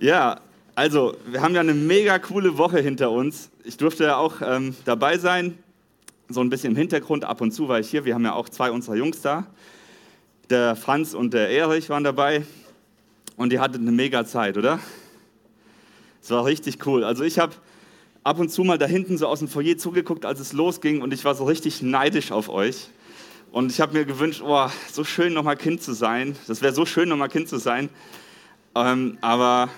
Ja, 0.00 0.40
also 0.76 1.16
wir 1.26 1.42
haben 1.42 1.56
ja 1.56 1.60
eine 1.60 1.74
mega 1.74 2.20
coole 2.20 2.56
Woche 2.56 2.78
hinter 2.78 3.10
uns. 3.10 3.50
Ich 3.64 3.78
durfte 3.78 4.04
ja 4.04 4.16
auch 4.16 4.36
ähm, 4.42 4.76
dabei 4.84 5.18
sein, 5.18 5.58
so 6.28 6.40
ein 6.40 6.50
bisschen 6.50 6.72
im 6.72 6.76
Hintergrund. 6.76 7.24
Ab 7.24 7.40
und 7.40 7.50
zu 7.50 7.66
war 7.66 7.80
ich 7.80 7.90
hier. 7.90 8.04
Wir 8.04 8.14
haben 8.14 8.24
ja 8.24 8.34
auch 8.34 8.48
zwei 8.48 8.70
unserer 8.70 8.94
Jungs 8.94 9.22
da. 9.22 9.46
Der 10.50 10.76
Franz 10.76 11.14
und 11.14 11.34
der 11.34 11.50
Erich 11.50 11.90
waren 11.90 12.04
dabei 12.04 12.44
und 13.36 13.50
die 13.50 13.58
hatten 13.58 13.78
eine 13.78 13.90
mega 13.90 14.24
Zeit, 14.24 14.56
oder? 14.56 14.78
Es 16.22 16.30
war 16.30 16.44
richtig 16.44 16.86
cool. 16.86 17.02
Also 17.02 17.24
ich 17.24 17.40
habe 17.40 17.54
ab 18.22 18.38
und 18.38 18.50
zu 18.50 18.62
mal 18.62 18.78
da 18.78 18.86
hinten 18.86 19.18
so 19.18 19.26
aus 19.26 19.40
dem 19.40 19.48
Foyer 19.48 19.78
zugeguckt, 19.78 20.24
als 20.24 20.38
es 20.38 20.52
losging 20.52 21.02
und 21.02 21.12
ich 21.12 21.24
war 21.24 21.34
so 21.34 21.44
richtig 21.44 21.82
neidisch 21.82 22.30
auf 22.30 22.48
euch. 22.48 22.88
Und 23.50 23.72
ich 23.72 23.80
habe 23.80 23.94
mir 23.94 24.04
gewünscht, 24.04 24.42
oh, 24.44 24.68
so 24.92 25.02
schön 25.02 25.32
nochmal 25.32 25.56
Kind 25.56 25.82
zu 25.82 25.92
sein. 25.92 26.36
Das 26.46 26.62
wäre 26.62 26.72
so 26.72 26.86
schön 26.86 27.08
nochmal 27.08 27.30
Kind 27.30 27.48
zu 27.48 27.56
sein. 27.56 27.88
Ähm, 28.76 29.18
aber 29.22 29.70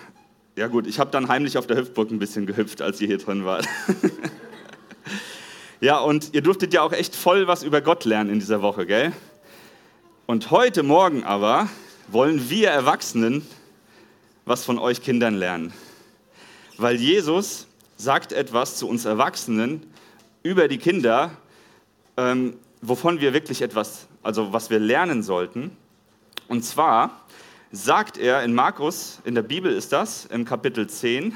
ja 0.60 0.66
gut, 0.66 0.86
ich 0.86 0.98
habe 0.98 1.10
dann 1.10 1.28
heimlich 1.28 1.56
auf 1.56 1.66
der 1.66 1.78
Hüpfburg 1.78 2.10
ein 2.10 2.18
bisschen 2.18 2.44
gehüpft, 2.44 2.82
als 2.82 3.00
ihr 3.00 3.06
hier 3.06 3.16
drin 3.16 3.46
wart. 3.46 3.66
ja, 5.80 5.96
und 6.00 6.34
ihr 6.34 6.42
durftet 6.42 6.74
ja 6.74 6.82
auch 6.82 6.92
echt 6.92 7.16
voll 7.16 7.46
was 7.46 7.62
über 7.62 7.80
Gott 7.80 8.04
lernen 8.04 8.28
in 8.28 8.40
dieser 8.40 8.60
Woche, 8.60 8.84
gell? 8.84 9.14
Und 10.26 10.50
heute 10.50 10.82
Morgen 10.82 11.24
aber 11.24 11.70
wollen 12.08 12.50
wir 12.50 12.68
Erwachsenen 12.68 13.46
was 14.44 14.62
von 14.66 14.78
euch 14.78 15.00
Kindern 15.00 15.34
lernen. 15.34 15.72
Weil 16.76 16.96
Jesus 16.96 17.66
sagt 17.96 18.32
etwas 18.32 18.76
zu 18.76 18.86
uns 18.86 19.06
Erwachsenen 19.06 19.86
über 20.42 20.68
die 20.68 20.76
Kinder, 20.76 21.30
ähm, 22.18 22.58
wovon 22.82 23.22
wir 23.22 23.32
wirklich 23.32 23.62
etwas, 23.62 24.08
also 24.22 24.52
was 24.52 24.68
wir 24.68 24.78
lernen 24.78 25.22
sollten. 25.22 25.74
Und 26.48 26.66
zwar 26.66 27.19
sagt 27.72 28.18
er 28.18 28.42
in 28.42 28.54
Markus, 28.54 29.20
in 29.24 29.34
der 29.34 29.42
Bibel 29.42 29.72
ist 29.72 29.92
das, 29.92 30.26
im 30.26 30.44
Kapitel 30.44 30.88
10, 30.88 31.34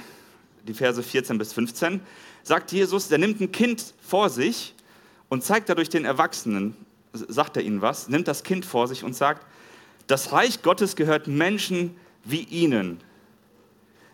die 0.66 0.74
Verse 0.74 1.02
14 1.02 1.38
bis 1.38 1.52
15, 1.52 2.00
sagt 2.42 2.72
Jesus, 2.72 3.08
der 3.08 3.18
nimmt 3.18 3.40
ein 3.40 3.52
Kind 3.52 3.94
vor 4.02 4.28
sich 4.30 4.74
und 5.28 5.44
zeigt 5.44 5.68
dadurch 5.68 5.88
den 5.88 6.04
Erwachsenen, 6.04 6.76
sagt 7.12 7.56
er 7.56 7.62
ihnen 7.62 7.82
was, 7.82 8.08
nimmt 8.08 8.26
das 8.26 8.42
Kind 8.42 8.64
vor 8.64 8.88
sich 8.88 9.04
und 9.04 9.14
sagt, 9.14 9.46
das 10.06 10.32
Reich 10.32 10.62
Gottes 10.62 10.96
gehört 10.96 11.28
Menschen 11.28 11.96
wie 12.24 12.42
ihnen. 12.42 13.00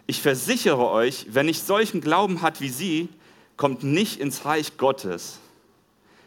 Ich 0.06 0.20
versichere 0.20 0.90
euch, 0.90 1.26
wer 1.30 1.42
nicht 1.42 1.66
solchen 1.66 2.00
Glauben 2.00 2.42
hat 2.42 2.60
wie 2.60 2.68
sie, 2.68 3.08
kommt 3.56 3.82
nicht 3.82 4.20
ins 4.20 4.44
Reich 4.44 4.76
Gottes. 4.76 5.38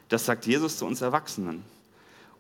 Das 0.10 0.26
sagt 0.26 0.46
Jesus 0.46 0.78
zu 0.78 0.86
uns 0.86 1.02
Erwachsenen. 1.02 1.64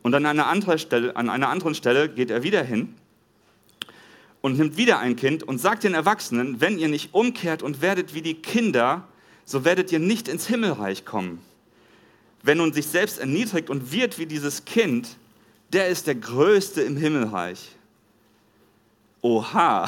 Und 0.01 0.15
an 0.15 0.25
einer, 0.25 0.77
Stelle, 0.77 1.15
an 1.15 1.29
einer 1.29 1.49
anderen 1.49 1.75
Stelle 1.75 2.09
geht 2.09 2.29
er 2.31 2.43
wieder 2.43 2.63
hin 2.63 2.95
und 4.43 4.57
nimmt 4.57 4.75
wieder 4.75 4.99
ein 4.99 5.15
Kind 5.15 5.41
und 5.41 5.57
sagt 5.57 5.85
den 5.85 5.93
Erwachsenen, 5.93 6.59
wenn 6.59 6.77
ihr 6.77 6.89
nicht 6.89 7.13
umkehrt 7.13 7.63
und 7.63 7.81
werdet 7.81 8.13
wie 8.13 8.21
die 8.21 8.35
Kinder, 8.35 9.07
so 9.45 9.63
werdet 9.63 9.89
ihr 9.93 9.99
nicht 9.99 10.27
ins 10.27 10.47
Himmelreich 10.47 11.05
kommen. 11.05 11.41
Wer 12.43 12.55
nun 12.55 12.73
sich 12.73 12.87
selbst 12.87 13.19
erniedrigt 13.19 13.69
und 13.69 13.93
wird 13.93 14.19
wie 14.19 14.25
dieses 14.25 14.65
Kind, 14.65 15.15
der 15.71 15.87
ist 15.87 16.07
der 16.07 16.15
Größte 16.15 16.81
im 16.81 16.97
Himmelreich. 16.97 17.69
Oha, 19.21 19.87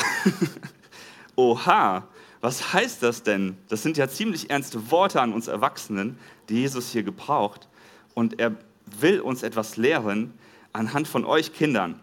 oha, 1.35 2.07
was 2.39 2.71
heißt 2.71 3.03
das 3.03 3.23
denn? 3.23 3.57
Das 3.67 3.83
sind 3.83 3.97
ja 3.97 4.07
ziemlich 4.07 4.49
ernste 4.49 4.89
Worte 4.89 5.19
an 5.19 5.33
uns 5.33 5.49
Erwachsenen, 5.49 6.17
die 6.47 6.61
Jesus 6.61 6.93
hier 6.93 7.03
gebraucht. 7.03 7.67
Und 8.13 8.39
er 8.39 8.55
will 8.85 9.19
uns 9.19 9.43
etwas 9.43 9.75
lehren 9.75 10.33
anhand 10.71 11.09
von 11.09 11.25
euch 11.25 11.51
Kindern. 11.53 11.99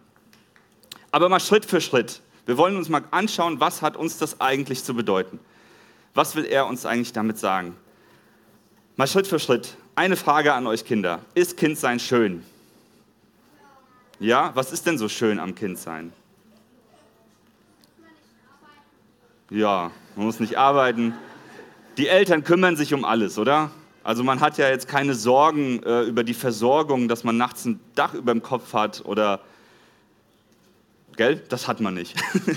Aber 1.13 1.31
mal 1.31 1.41
Schritt 1.41 1.65
für 1.65 1.81
Schritt. 1.81 2.21
Wir 2.45 2.57
wollen 2.57 2.77
uns 2.77 2.89
mal 2.89 3.05
anschauen, 3.11 3.61
was 3.61 3.83
hat 3.83 3.97
uns 3.97 4.19
das 4.19 4.41
eigentlich 4.41 4.83
zu 4.83 4.95
bedeuten? 4.95 5.39
Was 6.15 6.35
will 6.35 6.45
er 6.45 6.67
uns 6.67 6.85
eigentlich 6.85 7.13
damit 7.13 7.39
sagen? 7.39 7.77
Mal 8.97 9.07
Schritt 9.07 9.27
für 9.27 9.39
Schritt. 9.39 9.77
Eine 9.95 10.17
Frage 10.17 10.53
an 10.53 10.67
euch 10.67 10.85
Kinder. 10.85 11.21
Ist 11.35 11.57
Kindsein 11.57 12.01
schön? 12.01 12.45
Ja, 14.19 14.51
was 14.55 14.73
ist 14.73 14.87
denn 14.87 14.99
so 14.99 15.09
schön 15.09 15.39
am 15.39 15.55
Kindsein? 15.55 16.13
Ja, 19.51 19.91
man 20.17 20.27
muss 20.27 20.41
nicht 20.41 20.57
arbeiten. 20.57 21.15
Die 21.99 22.09
Eltern 22.09 22.43
kümmern 22.43 22.77
sich 22.77 22.95
um 22.95 23.05
alles, 23.05 23.39
oder? 23.39 23.71
Also 24.05 24.25
man 24.25 24.41
hat 24.41 24.59
ja 24.59 24.69
jetzt 24.69 24.89
keine 24.89 25.15
Sorgen 25.15 25.83
äh, 25.83 26.03
über 26.03 26.25
die 26.25 26.35
Versorgung, 26.35 27.07
dass 27.07 27.23
man 27.23 27.37
nachts 27.37 27.65
ein 27.65 27.79
Dach 27.95 28.15
über 28.15 28.33
dem 28.33 28.43
Kopf 28.43 28.73
hat 28.73 29.05
oder 29.05 29.41
Gell? 31.17 31.43
Das 31.49 31.69
hat 31.69 31.81
man 31.81 31.95
nicht. 31.95 32.15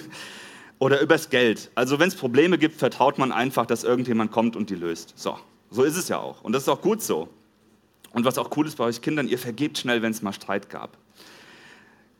Oder 0.80 1.02
übers 1.02 1.30
Geld. 1.30 1.72
Also 1.76 2.00
wenn 2.00 2.10
es 2.10 2.16
Probleme 2.16 2.58
gibt, 2.58 2.76
vertraut 2.76 3.18
man 3.18 3.32
einfach, 3.32 3.66
dass 3.66 3.84
irgendjemand 3.84 4.32
kommt 4.32 4.56
und 4.56 4.70
die 4.70 4.76
löst. 4.76 5.14
So, 5.16 5.40
so 5.70 5.84
ist 5.84 5.96
es 5.96 6.10
ja 6.10 6.20
auch. 6.20 6.42
Und 6.42 6.54
das 6.54 6.64
ist 6.64 6.70
auch 6.70 6.82
gut 6.82 7.02
so. 7.02 7.30
Und 8.12 8.26
was 8.26 8.38
auch 8.38 8.56
cool 8.58 8.68
ist 8.68 8.78
bei 8.78 8.86
euch 8.86 9.02
Kindern, 9.02 9.28
ihr 9.28 9.40
vergebt 9.40 9.78
schnell, 9.78 10.02
wenn 10.02 10.12
es 10.12 10.22
mal 10.22 10.34
Streit 10.34 10.70
gab. 10.70 10.98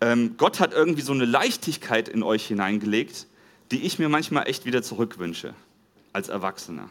Ähm, 0.02 0.36
Gott 0.38 0.60
hat 0.60 0.74
irgendwie 0.74 1.02
so 1.02 1.14
eine 1.14 1.26
Leichtigkeit 1.26 2.10
in 2.10 2.24
euch 2.24 2.46
hineingelegt, 2.48 3.28
die 3.72 3.84
ich 3.84 4.00
mir 4.00 4.10
manchmal 4.10 4.48
echt 4.48 4.66
wieder 4.66 4.84
zurückwünsche 4.84 5.54
als 6.14 6.30
Erwachsener. 6.30 6.90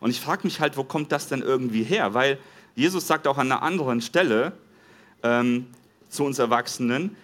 Und 0.00 0.10
ich 0.10 0.20
frage 0.20 0.42
mich 0.44 0.60
halt, 0.60 0.76
wo 0.76 0.84
kommt 0.84 1.12
das 1.12 1.28
denn 1.28 1.42
irgendwie 1.42 1.82
her? 1.82 2.14
Weil 2.14 2.38
Jesus 2.74 3.06
sagt 3.06 3.26
auch 3.26 3.38
an 3.38 3.50
einer 3.50 3.62
anderen 3.62 4.00
Stelle 4.00 4.52
ähm, 5.22 5.66
zu 6.08 6.24
uns 6.24 6.38
Erwachsenen, 6.38 7.16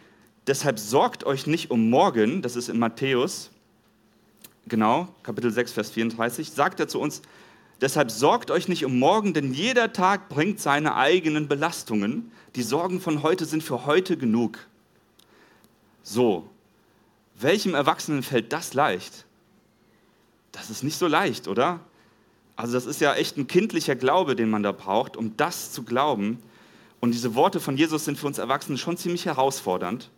Deshalb 0.47 0.79
sorgt 0.79 1.25
euch 1.25 1.47
nicht 1.47 1.71
um 1.71 1.91
morgen, 1.91 2.41
das 2.41 2.55
ist 2.55 2.69
in 2.69 2.79
Matthäus, 2.79 3.51
genau, 4.69 5.09
Kapitel 5.25 5.51
6, 5.51 5.73
Vers 5.73 5.91
34, 5.91 6.53
sagt 6.53 6.79
er 6.79 6.87
zu 6.87 7.01
uns, 7.01 7.21
deshalb 7.81 8.13
sorgt 8.13 8.53
euch 8.53 8.69
nicht 8.69 8.85
um 8.85 8.99
morgen, 8.99 9.35
denn 9.35 9.53
jeder 9.53 9.93
Tag 9.93 10.29
bringt 10.29 10.61
seine 10.61 10.95
eigenen 10.95 11.49
Belastungen. 11.49 12.31
Die 12.55 12.63
Sorgen 12.63 13.01
von 13.01 13.25
heute 13.25 13.45
sind 13.45 13.65
für 13.65 13.87
heute 13.87 14.17
genug. 14.17 14.59
So, 16.05 16.49
welchem 17.35 17.75
Erwachsenen 17.75 18.23
fällt 18.23 18.53
das 18.53 18.73
leicht? 18.73 19.25
Das 20.53 20.71
ist 20.71 20.85
nicht 20.85 20.97
so 20.97 21.09
leicht, 21.09 21.49
oder? 21.49 21.81
Also 22.55 22.73
das 22.75 22.87
ist 22.87 23.01
ja 23.01 23.15
echt 23.15 23.37
ein 23.37 23.49
kindlicher 23.49 23.97
Glaube, 23.97 24.37
den 24.37 24.49
man 24.49 24.63
da 24.63 24.71
braucht, 24.71 25.17
um 25.17 25.37
das 25.37 25.73
zu 25.73 25.83
glauben. 25.83 26.41
Und 27.01 27.13
diese 27.13 27.35
Worte 27.35 27.59
von 27.59 27.77
Jesus 27.77 28.05
sind 28.05 28.17
für 28.17 28.29
uns 28.29 28.39
Erwachsene 28.39 28.79
schon 28.79 28.97
ziemlich 28.97 29.27
herausfordernd 29.27 30.09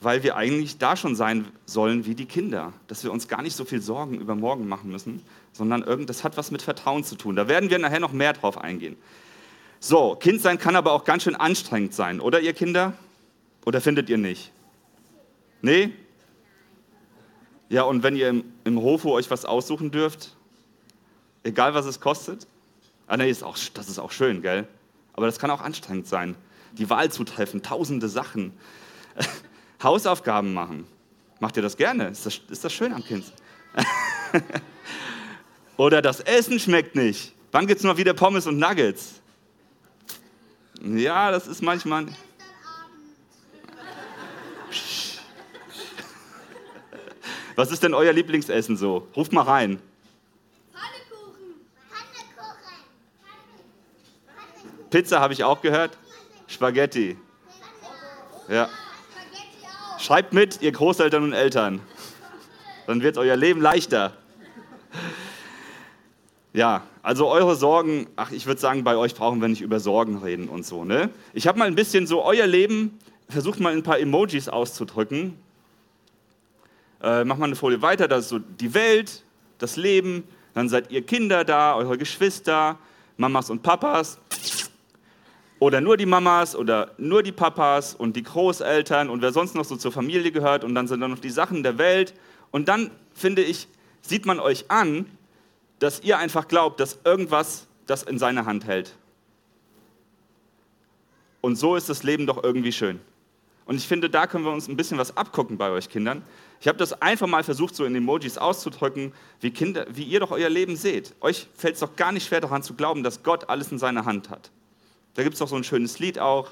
weil 0.00 0.22
wir 0.22 0.36
eigentlich 0.36 0.78
da 0.78 0.96
schon 0.96 1.16
sein 1.16 1.46
sollen 1.64 2.06
wie 2.06 2.14
die 2.14 2.26
Kinder, 2.26 2.72
dass 2.86 3.02
wir 3.02 3.12
uns 3.12 3.28
gar 3.28 3.42
nicht 3.42 3.56
so 3.56 3.64
viel 3.64 3.80
Sorgen 3.80 4.20
über 4.20 4.34
morgen 4.34 4.68
machen 4.68 4.90
müssen, 4.90 5.22
sondern 5.52 5.82
irgend, 5.82 6.10
das 6.10 6.22
hat 6.22 6.36
was 6.36 6.50
mit 6.50 6.62
Vertrauen 6.62 7.02
zu 7.02 7.16
tun. 7.16 7.36
Da 7.36 7.48
werden 7.48 7.70
wir 7.70 7.78
nachher 7.78 8.00
noch 8.00 8.12
mehr 8.12 8.32
drauf 8.32 8.58
eingehen. 8.58 8.96
So, 9.80 10.14
Kind 10.16 10.40
sein 10.40 10.58
kann 10.58 10.76
aber 10.76 10.92
auch 10.92 11.04
ganz 11.04 11.22
schön 11.22 11.36
anstrengend 11.36 11.94
sein, 11.94 12.20
oder 12.20 12.40
ihr 12.40 12.52
Kinder? 12.52 12.92
Oder 13.64 13.80
findet 13.80 14.08
ihr 14.08 14.18
nicht? 14.18 14.52
Nee? 15.60 15.92
Ja, 17.68 17.82
und 17.82 18.02
wenn 18.02 18.16
ihr 18.16 18.28
im, 18.28 18.44
im 18.64 18.80
Hofo 18.80 19.12
euch 19.12 19.30
was 19.30 19.44
aussuchen 19.44 19.90
dürft, 19.90 20.36
egal 21.42 21.74
was 21.74 21.86
es 21.86 22.00
kostet? 22.00 22.46
Ah, 23.06 23.16
nee, 23.16 23.30
ist 23.30 23.42
auch, 23.42 23.56
das 23.74 23.88
ist 23.88 23.98
auch 23.98 24.12
schön, 24.12 24.42
gell? 24.42 24.66
Aber 25.14 25.26
das 25.26 25.38
kann 25.38 25.50
auch 25.50 25.60
anstrengend 25.60 26.06
sein. 26.06 26.36
Die 26.72 26.88
Wahl 26.90 27.10
zu 27.10 27.24
treffen, 27.24 27.62
tausende 27.62 28.08
Sachen. 28.08 28.52
Hausaufgaben 29.82 30.54
machen. 30.54 30.86
Macht 31.40 31.56
ihr 31.56 31.62
das 31.62 31.76
gerne? 31.76 32.08
Ist 32.08 32.24
das, 32.26 32.40
ist 32.48 32.64
das 32.64 32.72
schön 32.72 32.92
am 32.92 33.04
Kind? 33.04 33.24
Oder 35.76 36.00
das 36.00 36.20
Essen 36.20 36.58
schmeckt 36.58 36.94
nicht. 36.94 37.34
Wann 37.52 37.66
gibt 37.66 37.80
es 37.80 37.84
mal 37.84 37.96
wieder 37.96 38.14
Pommes 38.14 38.46
und 38.46 38.58
Nuggets? 38.58 39.20
Ja, 40.82 41.30
das 41.30 41.46
ist 41.46 41.62
manchmal. 41.62 42.06
Was 47.56 47.70
ist 47.70 47.82
denn 47.82 47.94
euer 47.94 48.12
Lieblingsessen 48.12 48.76
so? 48.76 49.08
Ruft 49.16 49.32
mal 49.32 49.42
rein. 49.42 49.80
Pfannekuchen. 50.72 51.54
Pizza 54.90 55.20
habe 55.20 55.32
ich 55.32 55.44
auch 55.44 55.60
gehört. 55.60 55.96
Spaghetti. 56.46 57.16
Ja. 58.48 58.68
Schreibt 60.06 60.32
mit, 60.32 60.62
ihr 60.62 60.70
Großeltern 60.70 61.24
und 61.24 61.32
Eltern. 61.32 61.80
Dann 62.86 63.02
wird 63.02 63.18
euer 63.18 63.34
Leben 63.34 63.60
leichter. 63.60 64.12
Ja, 66.52 66.84
also 67.02 67.26
eure 67.26 67.56
Sorgen, 67.56 68.06
ach, 68.14 68.30
ich 68.30 68.46
würde 68.46 68.60
sagen, 68.60 68.84
bei 68.84 68.96
euch 68.96 69.16
brauchen 69.16 69.40
wir 69.40 69.48
nicht 69.48 69.62
über 69.62 69.80
Sorgen 69.80 70.18
reden 70.18 70.48
und 70.48 70.64
so. 70.64 70.84
Ne? 70.84 71.10
Ich 71.32 71.48
habe 71.48 71.58
mal 71.58 71.64
ein 71.64 71.74
bisschen 71.74 72.06
so 72.06 72.22
euer 72.22 72.46
Leben, 72.46 72.96
versucht 73.28 73.58
mal 73.58 73.72
ein 73.72 73.82
paar 73.82 73.98
Emojis 73.98 74.48
auszudrücken. 74.48 75.36
Äh, 77.02 77.24
mach 77.24 77.36
mal 77.38 77.46
eine 77.46 77.56
Folie 77.56 77.82
weiter, 77.82 78.06
das 78.06 78.26
ist 78.26 78.28
so 78.28 78.38
die 78.38 78.74
Welt, 78.74 79.24
das 79.58 79.74
Leben, 79.74 80.22
dann 80.54 80.68
seid 80.68 80.92
ihr 80.92 81.02
Kinder 81.04 81.42
da, 81.42 81.74
eure 81.74 81.98
Geschwister, 81.98 82.78
Mamas 83.16 83.50
und 83.50 83.64
Papas. 83.64 84.20
Oder 85.58 85.80
nur 85.80 85.96
die 85.96 86.06
Mamas 86.06 86.54
oder 86.54 86.92
nur 86.98 87.22
die 87.22 87.32
Papas 87.32 87.94
und 87.94 88.14
die 88.14 88.22
Großeltern 88.22 89.08
und 89.08 89.22
wer 89.22 89.32
sonst 89.32 89.54
noch 89.54 89.64
so 89.64 89.76
zur 89.76 89.90
Familie 89.90 90.30
gehört 90.30 90.64
und 90.64 90.74
dann 90.74 90.86
sind 90.86 91.00
da 91.00 91.08
noch 91.08 91.18
die 91.18 91.30
Sachen 91.30 91.62
der 91.62 91.78
Welt. 91.78 92.14
Und 92.50 92.68
dann 92.68 92.90
finde 93.14 93.42
ich, 93.42 93.68
sieht 94.02 94.26
man 94.26 94.38
euch 94.38 94.70
an, 94.70 95.06
dass 95.78 96.00
ihr 96.00 96.18
einfach 96.18 96.48
glaubt, 96.48 96.80
dass 96.80 96.98
irgendwas 97.04 97.66
das 97.86 98.02
in 98.02 98.18
seiner 98.18 98.44
Hand 98.44 98.66
hält. 98.66 98.94
Und 101.40 101.56
so 101.56 101.76
ist 101.76 101.88
das 101.88 102.02
Leben 102.02 102.26
doch 102.26 102.42
irgendwie 102.42 102.72
schön. 102.72 103.00
Und 103.66 103.76
ich 103.76 103.88
finde, 103.88 104.10
da 104.10 104.26
können 104.26 104.44
wir 104.44 104.52
uns 104.52 104.68
ein 104.68 104.76
bisschen 104.76 104.98
was 104.98 105.16
abgucken 105.16 105.58
bei 105.58 105.70
euch 105.70 105.88
Kindern. 105.88 106.22
Ich 106.60 106.68
habe 106.68 106.78
das 106.78 107.00
einfach 107.02 107.26
mal 107.26 107.42
versucht, 107.42 107.74
so 107.74 107.84
in 107.84 107.94
Emojis 107.94 108.38
auszudrücken, 108.38 109.12
wie, 109.40 109.50
Kinder, 109.50 109.86
wie 109.90 110.04
ihr 110.04 110.20
doch 110.20 110.30
euer 110.30 110.48
Leben 110.48 110.76
seht. 110.76 111.14
Euch 111.20 111.48
fällt 111.54 111.74
es 111.74 111.80
doch 111.80 111.96
gar 111.96 112.12
nicht 112.12 112.26
schwer 112.26 112.40
daran 112.40 112.62
zu 112.62 112.74
glauben, 112.74 113.02
dass 113.02 113.22
Gott 113.22 113.48
alles 113.48 113.72
in 113.72 113.78
seiner 113.78 114.04
Hand 114.04 114.30
hat. 114.30 114.50
Da 115.16 115.22
gibt 115.22 115.32
es 115.32 115.38
doch 115.38 115.48
so 115.48 115.56
ein 115.56 115.64
schönes 115.64 115.98
Lied 115.98 116.18
auch. 116.18 116.50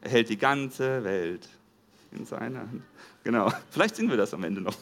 Er 0.00 0.10
hält 0.10 0.28
die 0.28 0.36
ganze 0.36 1.04
Welt 1.04 1.48
in 2.10 2.26
seiner 2.26 2.60
Hand. 2.60 2.82
Genau, 3.22 3.52
vielleicht 3.70 3.96
sehen 3.96 4.10
wir 4.10 4.16
das 4.16 4.34
am 4.34 4.42
Ende 4.44 4.60
noch. 4.60 4.76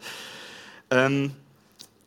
ähm, 0.90 1.32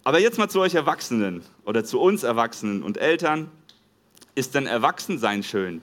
aber 0.03 0.19
jetzt 0.19 0.37
mal 0.37 0.47
zu 0.47 0.61
euch 0.61 0.75
Erwachsenen 0.75 1.43
oder 1.65 1.83
zu 1.83 1.99
uns 1.99 2.23
Erwachsenen 2.23 2.83
und 2.83 2.97
Eltern. 2.97 3.51
Ist 4.35 4.55
denn 4.55 4.67
Erwachsensein 4.67 5.43
schön? 5.43 5.81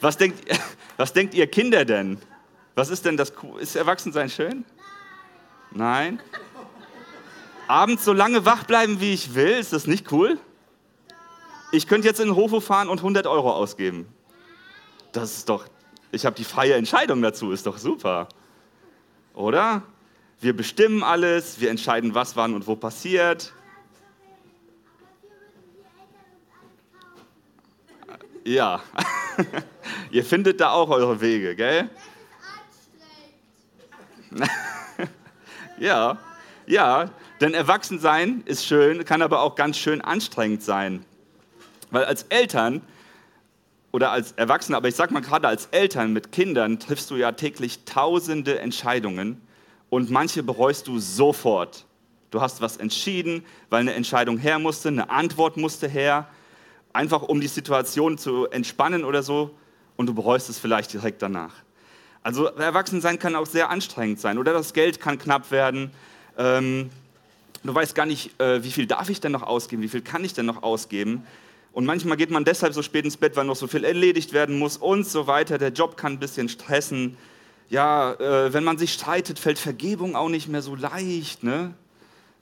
Was 0.00 0.16
denkt, 0.16 0.44
was 0.96 1.12
denkt 1.12 1.34
ihr 1.34 1.46
Kinder 1.46 1.84
denn? 1.84 2.18
Was 2.74 2.88
ist 2.88 3.04
denn 3.04 3.18
das? 3.18 3.32
Ist 3.60 3.76
Erwachsensein 3.76 4.30
schön? 4.30 4.64
Nein. 5.72 6.20
Abends 7.68 8.04
so 8.04 8.12
lange 8.12 8.44
wach 8.44 8.64
bleiben, 8.64 9.00
wie 9.00 9.12
ich 9.12 9.34
will, 9.34 9.50
ist 9.50 9.72
das 9.72 9.86
nicht 9.86 10.12
cool? 10.12 10.38
Ich 11.72 11.88
könnte 11.88 12.06
jetzt 12.06 12.20
in 12.20 12.28
den 12.28 12.36
Hof 12.36 12.64
fahren 12.64 12.88
und 12.88 12.98
100 12.98 13.26
Euro 13.26 13.52
ausgeben. 13.52 14.06
Das 15.12 15.36
ist 15.38 15.48
doch, 15.48 15.66
ich 16.12 16.24
habe 16.24 16.36
die 16.36 16.44
freie 16.44 16.74
Entscheidung 16.74 17.20
dazu, 17.22 17.50
ist 17.50 17.66
doch 17.66 17.78
super. 17.78 18.28
Oder? 19.34 19.82
Wir 20.40 20.56
bestimmen 20.56 21.02
alles, 21.02 21.60
wir 21.60 21.70
entscheiden, 21.70 22.14
was 22.14 22.36
wann 22.36 22.54
und 22.54 22.66
wo 22.66 22.76
passiert. 22.76 23.52
Ja, 28.44 28.80
ihr 30.12 30.24
findet 30.24 30.60
da 30.60 30.70
auch 30.70 30.88
eure 30.90 31.20
Wege, 31.20 31.56
gell? 31.56 31.90
ja, 35.78 36.16
ja, 36.66 37.10
denn 37.40 37.54
Erwachsensein 37.54 38.42
ist 38.46 38.64
schön, 38.64 39.04
kann 39.04 39.22
aber 39.22 39.42
auch 39.42 39.54
ganz 39.54 39.78
schön 39.78 40.00
anstrengend 40.00 40.62
sein. 40.62 41.04
Weil 41.90 42.04
als 42.04 42.24
Eltern 42.24 42.82
oder 43.92 44.10
als 44.10 44.32
Erwachsene, 44.32 44.76
aber 44.76 44.88
ich 44.88 44.94
sag 44.94 45.10
mal 45.10 45.20
gerade 45.20 45.48
als 45.48 45.66
Eltern 45.66 46.12
mit 46.12 46.32
Kindern 46.32 46.78
triffst 46.78 47.10
du 47.10 47.16
ja 47.16 47.32
täglich 47.32 47.84
tausende 47.84 48.58
Entscheidungen 48.58 49.40
und 49.90 50.10
manche 50.10 50.42
bereust 50.42 50.86
du 50.88 50.98
sofort. 50.98 51.86
Du 52.30 52.40
hast 52.40 52.60
was 52.60 52.76
entschieden, 52.76 53.44
weil 53.70 53.80
eine 53.80 53.94
Entscheidung 53.94 54.38
her 54.38 54.58
musste, 54.58 54.88
eine 54.88 55.10
Antwort 55.10 55.56
musste 55.56 55.88
her 55.88 56.28
einfach 56.92 57.22
um 57.22 57.40
die 57.40 57.46
Situation 57.46 58.18
zu 58.18 58.46
entspannen 58.48 59.04
oder 59.04 59.22
so 59.22 59.54
und 59.96 60.06
du 60.06 60.14
bereust 60.14 60.48
es 60.48 60.58
vielleicht 60.58 60.92
direkt 60.92 61.22
danach. 61.22 61.54
Also 62.22 62.46
Erwachsensein 62.46 63.18
kann 63.18 63.36
auch 63.36 63.46
sehr 63.46 63.70
anstrengend 63.70 64.20
sein 64.20 64.38
oder 64.38 64.52
das 64.52 64.72
Geld 64.72 65.00
kann 65.00 65.18
knapp 65.18 65.50
werden. 65.50 65.92
Ähm, 66.36 66.90
du 67.66 67.74
weißt 67.74 67.94
gar 67.94 68.06
nicht, 68.06 68.40
äh, 68.40 68.62
wie 68.62 68.70
viel 68.70 68.86
darf 68.86 69.08
ich 69.08 69.20
denn 69.20 69.32
noch 69.32 69.42
ausgeben, 69.42 69.82
wie 69.82 69.88
viel 69.88 70.02
kann 70.02 70.24
ich 70.24 70.34
denn 70.34 70.46
noch 70.46 70.62
ausgeben. 70.62 71.24
Und 71.72 71.84
manchmal 71.84 72.16
geht 72.16 72.30
man 72.30 72.44
deshalb 72.44 72.72
so 72.72 72.82
spät 72.82 73.04
ins 73.04 73.16
Bett, 73.16 73.36
weil 73.36 73.44
noch 73.44 73.56
so 73.56 73.66
viel 73.66 73.84
erledigt 73.84 74.32
werden 74.32 74.58
muss 74.58 74.76
und 74.76 75.06
so 75.06 75.26
weiter. 75.26 75.58
Der 75.58 75.70
Job 75.70 75.96
kann 75.96 76.14
ein 76.14 76.18
bisschen 76.18 76.48
stressen. 76.48 77.16
Ja, 77.68 78.14
äh, 78.14 78.52
wenn 78.52 78.64
man 78.64 78.78
sich 78.78 78.92
streitet, 78.92 79.38
fällt 79.38 79.58
Vergebung 79.58 80.16
auch 80.16 80.28
nicht 80.28 80.48
mehr 80.48 80.62
so 80.62 80.74
leicht. 80.74 81.42
Ne? 81.42 81.74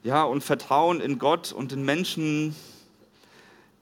Ja, 0.03 0.23
und 0.23 0.43
Vertrauen 0.43 1.01
in 1.01 1.19
Gott 1.19 1.51
und 1.51 1.73
in 1.73 1.83
Menschen 1.83 2.55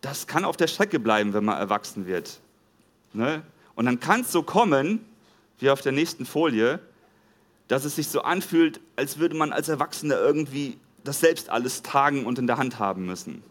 das 0.03 0.27
kann 0.27 0.43
auf 0.43 0.57
der 0.57 0.67
Strecke 0.67 0.99
bleiben, 0.99 1.33
wenn 1.33 1.45
man 1.45 1.57
erwachsen 1.57 2.05
wird. 2.05 2.39
Ne? 3.13 3.41
Und 3.73 3.85
dann 3.85 4.01
kann 4.01 4.21
es 4.21 4.31
so 4.31 4.43
kommen, 4.43 5.03
wie 5.59 5.69
auf 5.69 5.81
der 5.81 5.93
nächsten 5.93 6.25
Folie, 6.25 6.79
dass 7.69 7.85
es 7.85 7.95
sich 7.95 8.09
so 8.09 8.21
anfühlt, 8.21 8.81
als 8.97 9.17
würde 9.17 9.35
man 9.35 9.53
als 9.53 9.69
Erwachsener 9.69 10.19
irgendwie 10.19 10.77
das 11.03 11.19
selbst 11.19 11.49
alles 11.49 11.83
tragen 11.83 12.25
und 12.25 12.39
in 12.39 12.47
der 12.47 12.57
Hand 12.57 12.79
haben 12.79 13.05
müssen. 13.05 13.43